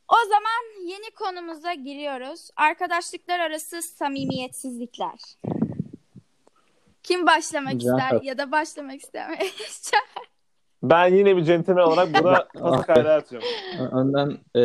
[0.07, 2.49] O zaman yeni konumuza giriyoruz.
[2.55, 5.19] Arkadaşlıklar arası samimiyetsizlikler.
[7.03, 9.37] Kim başlamak Can ister ya da başlamak istemez?
[10.83, 13.47] Ben yine bir centilmen olarak buna pası kaynağı atıyorum.
[13.91, 14.61] Önden e,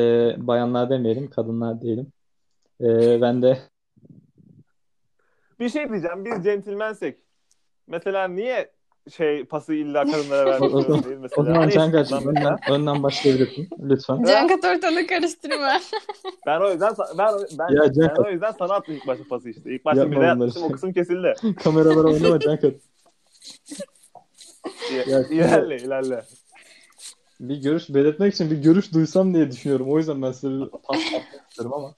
[0.46, 2.12] bayanlar demeyelim, kadınlar diyelim.
[2.80, 3.58] E, ben de
[5.60, 6.24] Bir şey diyeceğim.
[6.24, 7.18] Biz centilmensek
[7.86, 8.70] mesela niye
[9.10, 11.44] şey pası illa kadınlara o, vermek o, zorunda değil o mesela?
[11.44, 14.24] zaman Hani Can önden, önden başlayabilirsin lütfen.
[14.24, 15.72] Cengat ortalığı karıştırma.
[16.46, 19.74] Ben o yüzden ben ben, Ya ben o yüzden sana attım ilk başta pası işte.
[19.74, 20.28] İlk başta Yapma bir de bunları.
[20.28, 21.34] yapmıştım o kısım kesildi.
[21.64, 22.58] Kameralara oynama Can
[25.30, 26.24] ilerle ilerle.
[27.40, 29.92] Bir görüş belirtmek için bir görüş duysam diye düşünüyorum.
[29.92, 31.94] O yüzden ben size bir pas atmak isterim ama.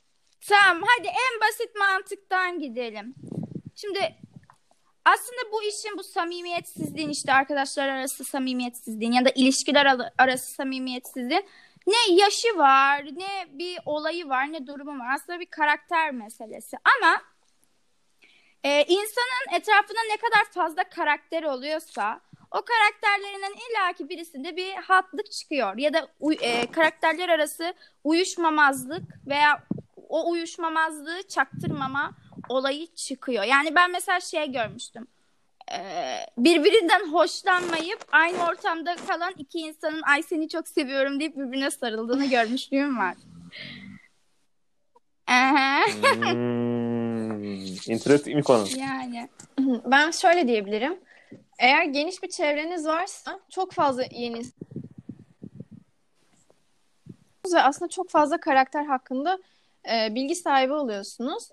[0.49, 3.15] Tamam hadi en basit mantıktan gidelim.
[3.75, 4.15] Şimdi
[5.05, 11.47] aslında bu işin bu samimiyetsizliğin işte arkadaşlar arası samimiyetsizliğin ya da ilişkiler arası samimiyetsizliğin
[11.87, 15.15] ne yaşı var ne bir olayı var ne durumu var.
[15.15, 17.23] Aslında bir karakter meselesi ama
[18.65, 22.21] e, insanın etrafında ne kadar fazla karakter oluyorsa
[22.55, 26.09] o karakterlerinden illaki birisinde bir hatlık çıkıyor ya da
[26.41, 29.63] e, karakterler arası uyuşmamazlık veya
[30.09, 32.13] o uyuşmamazlığı çaktırmama
[32.49, 33.45] olayı çıkıyor.
[33.45, 35.07] Yani ben mesela şey görmüştüm.
[35.73, 42.27] Ee, birbirinden hoşlanmayıp aynı ortamda kalan iki insanın ay seni çok seviyorum deyip birbirine sarıldığını
[42.27, 43.15] görmüşlüğüm var.
[46.31, 47.45] Hmm,
[47.95, 48.67] interesting bir konu.
[48.79, 49.29] yani.
[49.85, 51.01] Ben şöyle diyebilirim.
[51.59, 54.43] Eğer geniş bir çevreniz varsa çok fazla yeni
[57.53, 59.39] ve aslında çok fazla karakter hakkında
[59.93, 61.49] e, bilgi sahibi oluyorsunuz.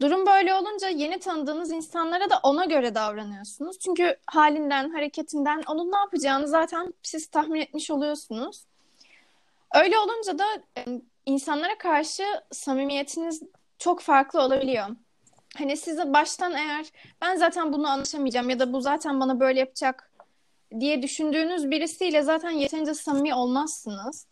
[0.00, 3.78] Durum böyle olunca yeni tanıdığınız insanlara da ona göre davranıyorsunuz.
[3.78, 8.64] Çünkü halinden, hareketinden onun ne yapacağını zaten siz tahmin etmiş oluyorsunuz.
[9.74, 10.44] Öyle olunca da
[10.78, 10.84] e,
[11.26, 13.42] insanlara karşı samimiyetiniz
[13.78, 14.86] çok farklı olabiliyor.
[15.58, 16.86] Hani size baştan eğer
[17.20, 20.10] ben zaten bunu anlaşamayacağım ya da bu zaten bana böyle yapacak
[20.80, 24.26] diye düşündüğünüz birisiyle zaten yeterince samimi olmazsınız.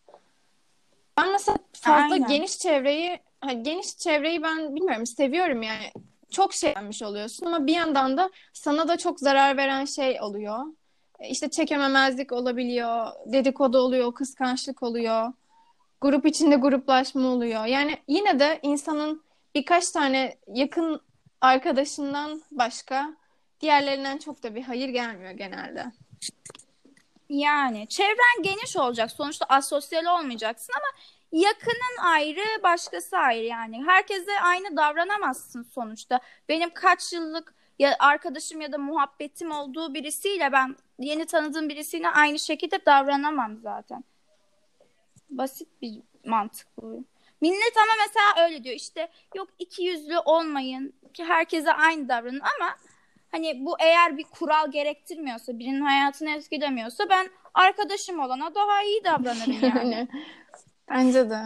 [1.17, 2.27] Ben mesela fazla Aynen.
[2.27, 5.91] geniş çevreyi hani geniş çevreyi ben bilmiyorum seviyorum yani.
[6.31, 10.65] Çok şey oluyorsun ama bir yandan da sana da çok zarar veren şey oluyor.
[11.19, 15.33] E, İşte çekememezlik olabiliyor, dedikodu oluyor, kıskançlık oluyor.
[16.01, 17.65] Grup içinde gruplaşma oluyor.
[17.65, 19.23] Yani yine de insanın
[19.55, 21.01] birkaç tane yakın
[21.41, 23.13] arkadaşından başka
[23.61, 25.91] diğerlerinden çok da bir hayır gelmiyor genelde.
[27.29, 29.11] Yani çevren geniş olacak.
[29.11, 30.87] Sonuçta asosyal olmayacaksın ama
[31.31, 33.83] yakının ayrı, başkası ayrı yani.
[33.85, 36.19] Herkese aynı davranamazsın sonuçta.
[36.49, 42.39] Benim kaç yıllık ya arkadaşım ya da muhabbetim olduğu birisiyle ben yeni tanıdığım birisiyle aynı
[42.39, 44.03] şekilde davranamam zaten.
[45.29, 47.05] Basit bir mantık bu.
[47.41, 52.75] Millet ama mesela öyle diyor işte yok iki yüzlü olmayın ki herkese aynı davranın ama
[53.31, 59.57] hani bu eğer bir kural gerektirmiyorsa birinin hayatını etkilemiyorsa ben arkadaşım olana daha iyi davranırım
[59.75, 60.07] yani.
[60.89, 61.41] Bence de.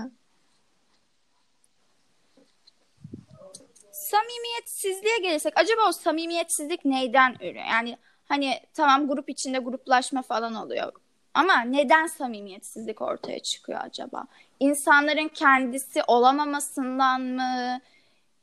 [3.92, 7.66] Samimiyetsizliğe gelirsek acaba o samimiyetsizlik neyden ürüyor?
[7.70, 10.92] Yani hani tamam grup içinde gruplaşma falan oluyor.
[11.34, 14.28] Ama neden samimiyetsizlik ortaya çıkıyor acaba?
[14.60, 17.82] İnsanların kendisi olamamasından mı?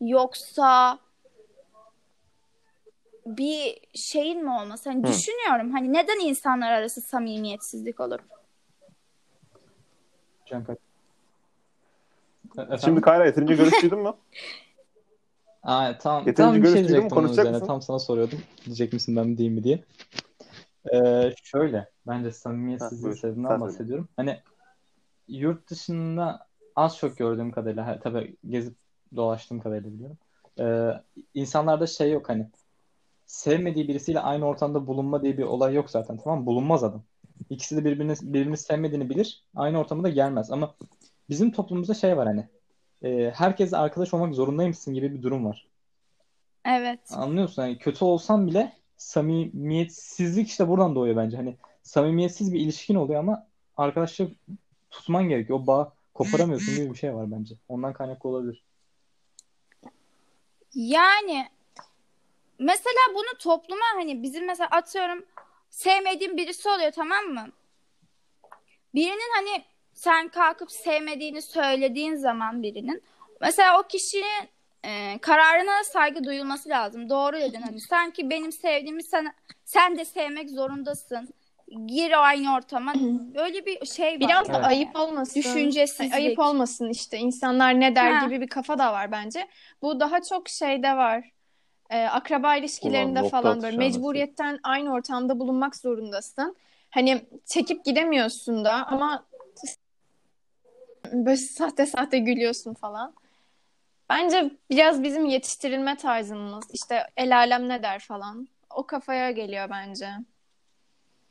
[0.00, 0.98] Yoksa
[3.26, 4.90] bir şeyin mi olması?
[4.90, 5.08] Hani Hı.
[5.12, 8.18] düşünüyorum hani neden insanlar arası samimiyetsizlik olur?
[10.46, 10.78] Can Kaç-
[12.58, 12.78] E- Efendim?
[12.84, 14.16] Şimdi Kayra yeterince görüş duydun mu?
[15.62, 17.00] Aa, tamam, Yeterince tam bir görüş şey duydun mu?
[17.00, 17.52] diyecektim Konuşacak üzerine.
[17.52, 17.66] mısın?
[17.66, 18.40] Tam sana soruyordum.
[18.64, 19.84] Diyecek misin ben mi diyeyim mi diye.
[20.94, 23.44] Ee, şöyle, bence samimiyetsizliği söyle.
[23.44, 24.08] bahsediyorum.
[24.16, 24.40] Hani
[25.32, 28.74] yurt dışında az çok gördüğüm kadarıyla, tabii gezip
[29.16, 30.18] dolaştığım kadarıyla biliyorum.
[30.60, 30.90] Ee,
[31.34, 32.46] insanlarda şey yok hani
[33.26, 36.46] sevmediği birisiyle aynı ortamda bulunma diye bir olay yok zaten tamam mı?
[36.46, 37.02] Bulunmaz adam.
[37.50, 39.44] İkisi de birbirini, birbirini sevmediğini bilir.
[39.56, 40.50] Aynı ortama da gelmez.
[40.50, 40.74] Ama
[41.28, 42.48] bizim toplumumuzda şey var hani
[43.02, 45.68] e, herkesle arkadaş olmak zorundaymışsın gibi bir durum var.
[46.64, 47.00] Evet.
[47.10, 51.36] Anlıyorsun yani kötü olsan bile samimiyetsizlik işte buradan doğuyor bence.
[51.36, 54.32] Hani samimiyetsiz bir ilişkin oluyor ama arkadaşlık
[54.92, 55.60] tutman gerekiyor.
[55.62, 57.54] O bağ koparamıyorsun gibi bir şey var bence.
[57.68, 58.64] Ondan kaynaklı olabilir.
[60.74, 61.48] Yani
[62.58, 65.24] mesela bunu topluma hani bizim mesela atıyorum
[65.70, 67.48] sevmediğim birisi oluyor tamam mı?
[68.94, 73.02] Birinin hani sen kalkıp sevmediğini söylediğin zaman birinin
[73.40, 74.48] mesela o kişinin
[74.84, 77.10] e, kararına saygı duyulması lazım.
[77.10, 81.34] Doğru dedin hani sanki benim sevdiğimi sen sen de sevmek zorundasın.
[81.86, 82.92] Gir aynı ortama.
[83.34, 84.20] Böyle bir şey var.
[84.20, 84.66] Biraz da Evet.
[84.66, 85.34] ayıp olmasın.
[85.40, 86.14] Düşüncesizlik.
[86.14, 88.26] Ayıp olmasın işte insanlar ne der Ha.
[88.26, 89.48] gibi bir kafa da var bence.
[89.82, 91.30] Bu daha çok şeyde var.
[91.90, 96.56] Ee, akraba ilişkilerinde Ulan falan böyle mecburiyetten aynı ortamda bulunmak zorundasın.
[96.90, 99.26] Hani çekip gidemiyorsun da ama
[101.12, 103.14] böyle sahte sahte gülüyorsun falan.
[104.10, 108.48] Bence biraz bizim yetiştirilme tarzımız işte el alem ne der falan.
[108.70, 110.08] O kafaya geliyor bence.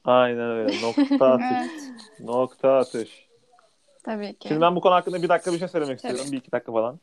[0.05, 0.81] Aynen öyle.
[0.81, 1.45] Nokta atış.
[1.51, 2.19] Evet.
[2.19, 3.27] Nokta atış.
[4.03, 4.47] Tabii ki.
[4.47, 6.11] Şimdi ben bu konu hakkında bir dakika bir şey söylemek Tabii.
[6.11, 6.31] istiyorum.
[6.31, 6.99] Bir iki dakika falan.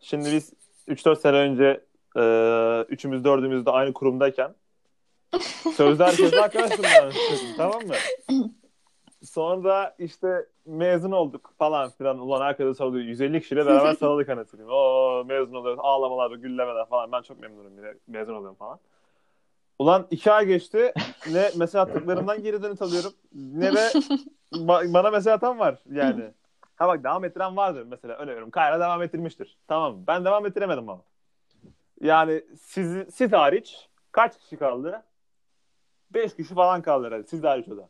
[0.00, 0.52] Şimdi biz
[0.88, 1.80] 3-4 sene önce
[2.16, 2.22] e,
[2.88, 4.54] üçümüz dördümüz de aynı kurumdayken
[5.76, 6.84] sözde herkesle arkadaşım
[7.56, 7.94] tamam mı?
[9.24, 12.18] Sonra işte mezun olduk falan filan.
[12.18, 13.04] Ulan herkese sarılıyor.
[13.04, 14.74] 150 kişiyle beraber sarıldık anasını.
[14.74, 15.80] O mezun oluyoruz.
[15.82, 17.12] Ağlamalar, güllemeler falan.
[17.12, 17.94] Ben çok memnunum yine.
[18.06, 18.78] Mezun oluyorum falan.
[19.80, 20.92] Ulan iki ay geçti.
[21.32, 23.12] Ne mesaj attıklarımdan geri dönüt alıyorum.
[23.34, 23.90] Ne de
[24.52, 26.30] ba- bana mesaj atan var yani.
[26.76, 28.14] Ha bak devam ettiren vardır mesela.
[28.14, 28.50] Örneğin veriyorum.
[28.50, 29.58] Kayra devam ettirmiştir.
[29.68, 30.06] Tamam?
[30.06, 31.02] Ben devam ettiremedim ama.
[32.00, 35.02] Yani siz, siz hariç kaç kişi kaldı?
[36.10, 37.26] 5 kişi falan kaldı herhalde.
[37.26, 37.88] Siz hariç o da.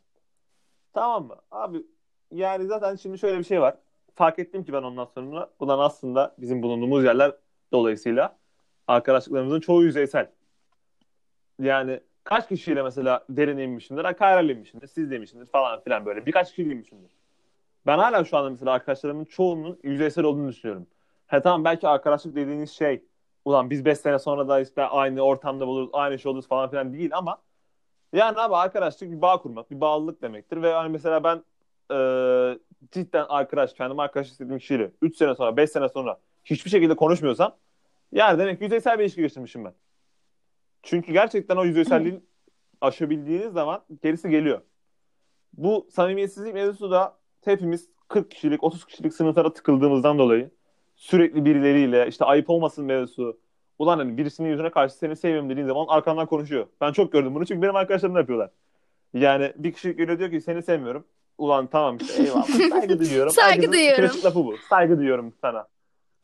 [0.92, 1.36] Tamam mı?
[1.50, 1.86] Abi
[2.30, 3.76] yani zaten şimdi şöyle bir şey var.
[4.14, 7.32] Fark ettim ki ben ondan sonra ulan aslında bizim bulunduğumuz yerler
[7.72, 8.36] dolayısıyla
[8.86, 10.30] arkadaşlıklarımızın çoğu yüzeysel.
[11.60, 16.26] Yani kaç kişiyle mesela derin inmişimdir, ha Kayra'yla inmişimdir, siz demişimdir falan filan böyle.
[16.26, 17.10] Birkaç kişiyle inmişimdir.
[17.86, 20.86] Ben hala şu anda mesela arkadaşlarımın çoğunun yüzeysel olduğunu düşünüyorum.
[21.26, 23.04] He tamam belki arkadaşlık dediğiniz şey
[23.44, 26.92] ulan biz 5 sene sonra da işte aynı ortamda buluruz, aynı şey oluruz falan filan
[26.92, 27.38] değil ama
[28.12, 30.62] Yani abi arkadaşlık bir bağ kurmak, bir bağlılık demektir.
[30.62, 31.44] Ve hani mesela ben
[31.94, 32.58] e,
[32.92, 37.56] cidden arkadaş, kendim arkadaş istediğim kişiyle 3 sene sonra, 5 sene sonra hiçbir şekilde konuşmuyorsam
[38.12, 39.74] yani demek ki yüzeysel bir ilişki geçirmişim ben.
[40.82, 42.24] Çünkü gerçekten o yüzeyselliğin
[42.80, 44.60] aşabildiğiniz zaman gerisi geliyor.
[45.52, 50.50] Bu samimiyetsizlik mevzusu da hepimiz 40 kişilik, 30 kişilik sınıflara tıkıldığımızdan dolayı
[50.96, 53.40] sürekli birileriyle işte ayıp olmasın mevzusu.
[53.78, 56.66] Ulan hani birisinin yüzüne karşı seni sevmiyorum dediğin zaman arkandan konuşuyor.
[56.80, 58.50] Ben çok gördüm bunu çünkü benim arkadaşlarım da yapıyorlar.
[59.14, 61.04] Yani bir kişi geliyor diyor ki seni sevmiyorum.
[61.38, 63.32] Ulan tamam işte eyvallah saygı duyuyorum.
[63.34, 64.04] Saygı Herkesin duyuyorum.
[64.04, 64.56] klasik lafı bu.
[64.70, 65.66] Saygı duyuyorum sana.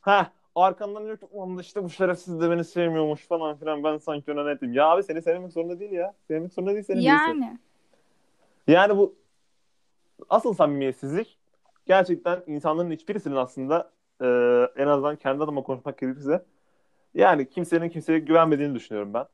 [0.01, 4.33] Ha arkandan diyor ki ulan işte bu şerefsiz de beni sevmiyormuş falan filan ben sanki
[4.33, 4.73] ona netim.
[4.73, 6.15] Ya abi seni sevmek zorunda değil ya.
[6.29, 7.05] Sevmek zorunda değil seni.
[7.05, 7.59] Yani.
[8.69, 9.15] Yani bu
[10.29, 11.39] asıl samimiyetsizlik
[11.87, 13.91] gerçekten insanların hiçbirisinin aslında
[14.21, 14.27] e,
[14.77, 16.45] en azından kendi adıma konuşmak gerekirse
[17.15, 19.27] yani kimsenin kimseye güvenmediğini düşünüyorum ben.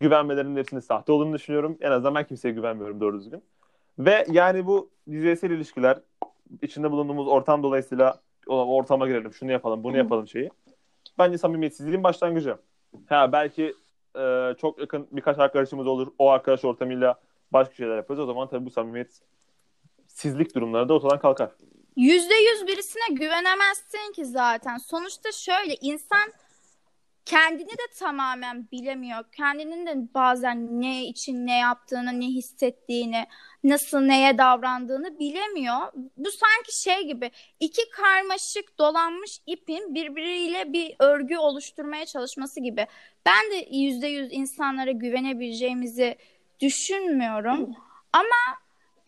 [0.00, 1.78] Güvenmelerinin hepsinin sahte olduğunu düşünüyorum.
[1.80, 3.42] En azından ben kimseye güvenmiyorum doğru düzgün.
[3.98, 6.00] Ve yani bu yüzeysel ilişkiler
[6.62, 10.50] içinde bulunduğumuz ortam dolayısıyla "Ulan ortama girelim, şunu yapalım, bunu yapalım şeyi.
[11.18, 12.56] Bence samimiyetsizliğin başlangıcı.
[13.08, 13.74] Ha belki
[14.18, 16.08] e, çok yakın birkaç arkadaşımız olur.
[16.18, 17.20] O arkadaş ortamıyla
[17.52, 18.20] başka şeyler yaparız.
[18.20, 21.50] O zaman tabii bu samimiyetsizlik durumları da ortadan kalkar.
[21.96, 24.76] Yüzde yüz birisine güvenemezsin ki zaten.
[24.76, 26.32] Sonuçta şöyle insan
[27.26, 29.24] kendini de tamamen bilemiyor.
[29.36, 33.26] Kendinin de bazen ne için ne yaptığını, ne hissettiğini,
[33.64, 35.92] nasıl neye davrandığını bilemiyor.
[36.16, 42.86] Bu sanki şey gibi iki karmaşık dolanmış ipin birbiriyle bir örgü oluşturmaya çalışması gibi.
[43.26, 46.16] Ben de yüzde yüz insanlara güvenebileceğimizi
[46.60, 47.74] düşünmüyorum.
[48.12, 48.58] Ama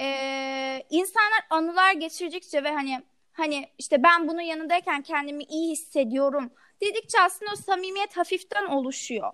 [0.01, 3.03] eee, insanlar anılar geçirdikçe ve hani
[3.33, 9.33] hani işte ben bunun yanındayken kendimi iyi hissediyorum dedikçe aslında o samimiyet hafiften oluşuyor.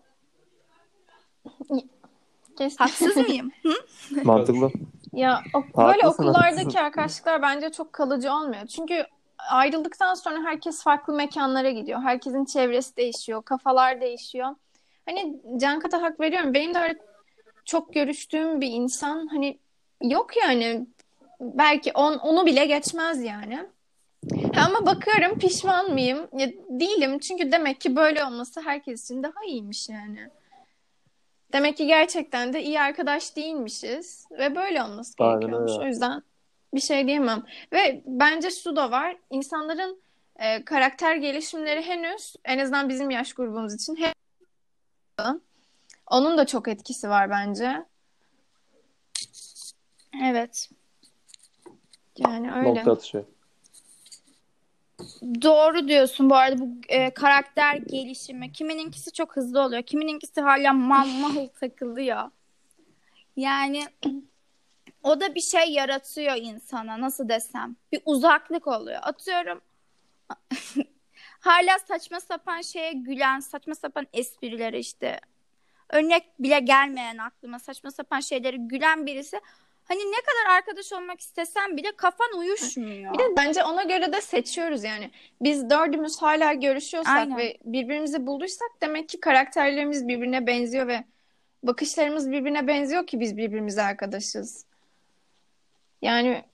[2.59, 2.77] Kesin.
[2.79, 3.53] Haksız mıyım?
[3.63, 3.73] Hı?
[4.25, 4.71] Mantıklı.
[5.13, 6.79] Ya o, böyle Haklısın, okullardaki haklısın.
[6.79, 8.67] arkadaşlıklar bence çok kalıcı olmuyor.
[8.67, 9.07] Çünkü
[9.39, 12.01] ayrıldıktan sonra herkes farklı mekanlara gidiyor.
[12.03, 14.49] Herkesin çevresi değişiyor, kafalar değişiyor.
[15.07, 16.55] Hani Cankat'a hak veriyorum.
[16.55, 16.99] Benim de öyle
[17.65, 19.59] çok görüştüğüm bir insan hani
[20.03, 20.87] yok yani.
[21.41, 23.67] Belki on, onu bile geçmez yani.
[24.57, 26.29] Ama bakıyorum pişman mıyım?
[26.33, 27.19] Ya, değilim.
[27.19, 30.31] Çünkü demek ki böyle olması herkes için daha iyiymiş yani.
[31.53, 35.73] Demek ki gerçekten de iyi arkadaş değilmişiz ve böyle olması Aynen gerekiyormuş.
[35.73, 35.85] öyle.
[35.85, 36.23] O yüzden
[36.75, 37.43] bir şey diyemem.
[37.73, 39.17] Ve bence şu da var.
[39.31, 40.03] İnsanların
[40.37, 44.15] e, karakter gelişimleri henüz en azından bizim yaş grubumuz için henüz
[46.07, 47.85] onun da çok etkisi var bence.
[50.25, 50.71] Evet.
[52.19, 52.69] Yani öyle.
[52.69, 53.25] Nokta atışı.
[55.25, 58.53] Doğru diyorsun bu arada bu e, karakter gelişimi.
[58.53, 59.83] Kimininkisi çok hızlı oluyor.
[59.83, 62.31] Kimininkisi hala mal mal takılıyor.
[63.37, 63.85] Yani
[65.03, 67.77] o da bir şey yaratıyor insana nasıl desem.
[67.93, 68.99] Bir uzaklık oluyor.
[69.03, 69.61] Atıyorum
[71.41, 75.21] hala saçma sapan şeye gülen saçma sapan esprilere işte.
[75.91, 79.41] Örnek bile gelmeyen aklıma saçma sapan şeyleri gülen birisi
[79.85, 83.15] hani ne kadar arkadaş olmak istesen bile kafan uyuşmuyor.
[83.15, 85.11] Bir de bence ona göre de seçiyoruz yani.
[85.41, 87.39] Biz dördümüz hala görüşüyorsak Aynen.
[87.39, 91.05] ve birbirimizi bulduysak demek ki karakterlerimiz birbirine benziyor ve
[91.63, 94.67] bakışlarımız birbirine benziyor ki biz birbirimize arkadaşız.
[96.03, 96.45] Yani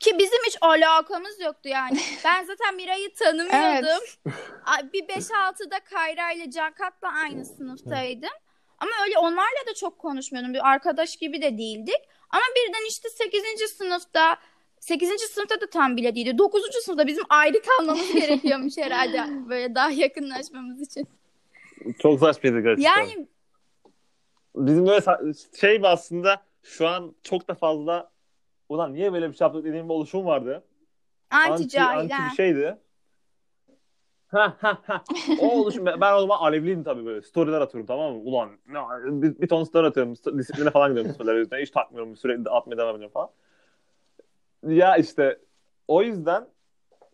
[0.00, 1.98] Ki bizim hiç alakamız yoktu yani.
[2.24, 4.04] Ben zaten Miray'ı tanımıyordum.
[4.64, 8.30] Ay, Bir 5-6'da Kayra ile Cankat'la aynı sınıftaydım.
[8.78, 10.54] Ama öyle onlarla da çok konuşmuyordum.
[10.54, 12.00] Bir arkadaş gibi de değildik.
[12.30, 13.42] Ama birden işte 8.
[13.70, 14.36] sınıfta
[14.80, 15.20] 8.
[15.20, 16.38] sınıfta da tam bile değildi.
[16.38, 16.62] 9.
[16.84, 19.48] sınıfta bizim ayrı kalmamız gerekiyormuş herhalde.
[19.48, 21.08] Böyle daha yakınlaşmamız için.
[21.98, 23.00] Çok saçmaydı gerçekten.
[23.00, 23.28] Yani
[24.56, 28.10] Bizim böyle şey aslında şu an çok da fazla
[28.68, 30.64] ulan niye böyle bir şey yaptık dediğim bir oluşum vardı.
[31.30, 32.30] anti anti ha.
[32.30, 32.78] bir şeydi.
[34.36, 35.02] Ha ha ha.
[35.40, 37.22] O oluşum ben o zaman alevliydim tabii böyle.
[37.22, 38.20] Storyler atıyorum tamam mı?
[38.20, 38.50] Ulan
[39.22, 40.38] bir, bir ton story atıyorum.
[40.38, 41.58] Disipline falan gidiyorum storyler yüzünden.
[41.58, 42.16] Hiç takmıyorum.
[42.16, 43.28] Sürekli atmaya devam ediyorum falan.
[44.66, 45.38] Ya işte
[45.88, 46.46] o yüzden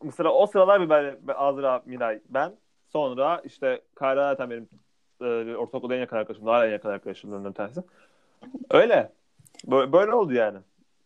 [0.03, 2.53] mesela o sıralar bir ben, Azra, Miray, ben
[2.89, 4.69] sonra işte Kayra zaten benim
[5.21, 6.47] e, ortaokulda en yakın arkadaşım.
[6.47, 7.83] Hala en yakın arkadaşımlarından bir tanesi.
[8.71, 9.13] Öyle.
[9.67, 10.59] Böyle, böyle oldu yani.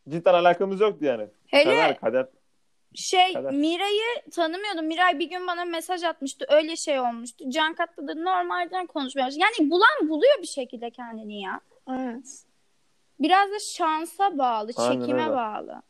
[0.09, 1.27] Cidden alakamız yoktu yani.
[1.47, 2.27] Hele Kader, kader.
[2.95, 3.51] Şey Kadar.
[3.53, 4.87] Miray'ı tanımıyordum.
[4.87, 6.47] Miray bir gün bana mesaj atmıştı.
[6.49, 7.51] Öyle şey olmuştu.
[7.51, 9.35] Cankat'la da normalden başladı.
[9.37, 11.61] Yani bulan buluyor bir şekilde kendini ya.
[11.91, 12.43] evet.
[13.21, 15.33] Biraz da şansa bağlı, Aynen çekime öyle.
[15.37, 15.83] bağlı.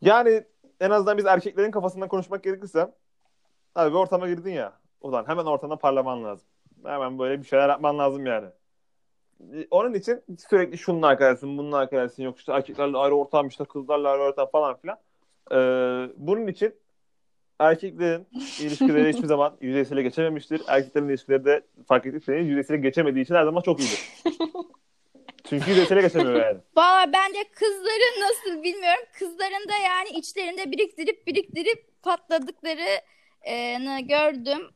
[0.00, 0.44] Yani
[0.80, 2.94] en azından biz erkeklerin kafasından konuşmak gerekirse
[3.74, 6.48] abi bir ortama girdin ya ulan hemen ortamda parlaman lazım.
[6.84, 8.48] Hemen böyle bir şeyler yapman lazım yani.
[9.70, 14.22] Onun için sürekli şunun arkadaşsın, bunun arkadaşsın, yok işte erkeklerle ayrı ortam, işte kızlarla ayrı
[14.22, 14.98] ortam falan filan.
[15.52, 15.56] Ee,
[16.16, 16.74] bunun için
[17.58, 18.26] erkeklerin
[18.60, 20.62] ilişkileri hiçbir zaman yüzeysele geçememiştir.
[20.68, 24.00] Erkeklerin ilişkileri de fark ettiyseniz yüzeysele geçemediği için her zaman çok iyidir.
[25.48, 26.58] Çünkü yüzeysele geçemiyor yani.
[26.76, 29.04] Valla ben de kızların nasıl bilmiyorum.
[29.18, 34.70] Kızların da yani içlerinde biriktirip biriktirip patladıklarını gördüm.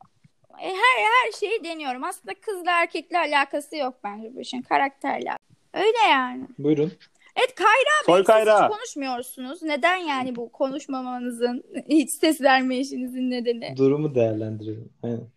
[0.61, 2.05] E, Her her şeyi deniyorum.
[2.05, 5.31] Aslında kızla erkekle alakası yok bence bu işin karakterle.
[5.75, 6.47] Öyle yani.
[6.59, 6.93] Buyurun.
[7.37, 8.65] Evet Kayra Soy Bey siz Kayra.
[8.65, 9.63] hiç konuşmuyorsunuz.
[9.63, 13.75] Neden yani bu konuşmamanızın, hiç ses vermeyişinizin nedeni?
[13.77, 14.93] Durumu değerlendirelim.
[15.03, 15.29] Aynen.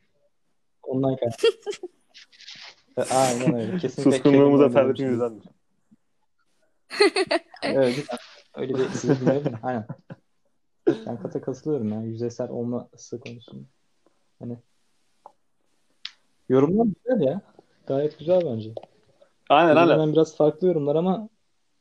[0.84, 1.47] Ondan kaynaklı.
[2.97, 3.78] E, Aynen öyle.
[3.78, 5.47] Kesinlikle Suskunluğumuz yüzdendir.
[7.63, 8.05] Evet,
[8.55, 9.51] öyle bir de.
[9.63, 9.86] Aynen.
[10.88, 12.01] Ben kata katılıyorum ya.
[12.01, 13.66] Yüzeysel olması konusunda.
[14.39, 14.57] Hani
[16.50, 17.41] yorumlar güzel ya.
[17.88, 18.70] Gayet güzel bence.
[19.50, 19.86] Aynen aynen.
[19.88, 21.30] Birbirinden biraz farklı yorumlar ama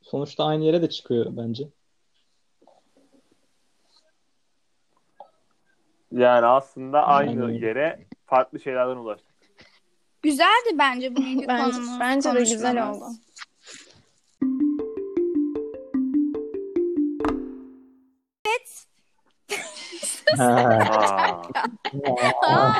[0.01, 1.69] sonuçta aynı yere de çıkıyor bence.
[6.11, 7.59] Yani aslında aynı Aynen.
[7.59, 9.35] yere farklı şeylerden ulaştık.
[10.21, 11.99] Güzeldi bence bugünkü Bence, konumuz.
[11.99, 13.05] bence de güzel oldu.
[20.37, 20.37] Ha.
[20.39, 21.47] Aa.
[22.47, 22.71] Aa,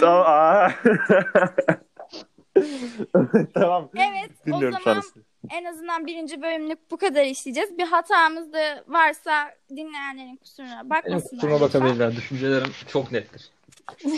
[0.00, 0.24] tamam.
[0.26, 0.70] aa.
[3.54, 3.90] tamam.
[3.96, 5.02] evet o Dinliyorum şu zaman
[5.50, 7.78] en azından birinci bölümlük bu kadar işleyeceğiz.
[7.78, 11.30] Bir hatamız da varsa dinleyenlerin kusuruna Benim bakmasınlar.
[11.30, 11.80] kusuruma lütfen.
[11.82, 12.16] bakabilirler.
[12.16, 13.50] Düşüncelerim çok nettir.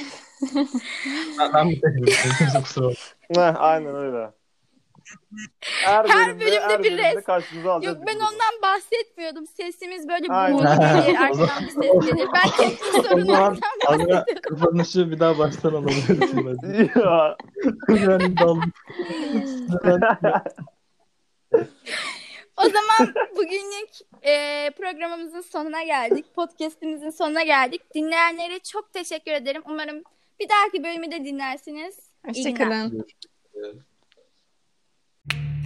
[1.39, 2.97] ben, ben bu Kimse kusura bakmasın.
[3.35, 4.31] Heh, aynen öyle.
[5.61, 7.97] Her, Her bölümde her bir bölümde res- karşınıza alacağız.
[7.97, 9.47] Yok ben ondan bahsetmiyordum.
[9.47, 11.17] Sesimiz böyle boğulu gelir.
[11.21, 12.29] Arkadan bir ses gelir.
[12.35, 17.37] Ben O zaman sorunlardan Azra kapanışı bir daha baştan alabilirsin ya.
[17.89, 18.73] Yani daldım.
[22.57, 23.91] O zaman bugünlük
[24.23, 26.35] e, programımızın sonuna geldik.
[26.35, 27.95] Podcast'imizin sonuna geldik.
[27.95, 29.63] Dinleyenlere çok teşekkür ederim.
[29.69, 30.03] Umarım
[30.41, 31.99] bir dahaki bölümü de dinlersiniz.
[32.35, 32.85] İyi günler.
[32.85, 33.07] Hoşçakalın.
[35.31, 35.64] Thank you.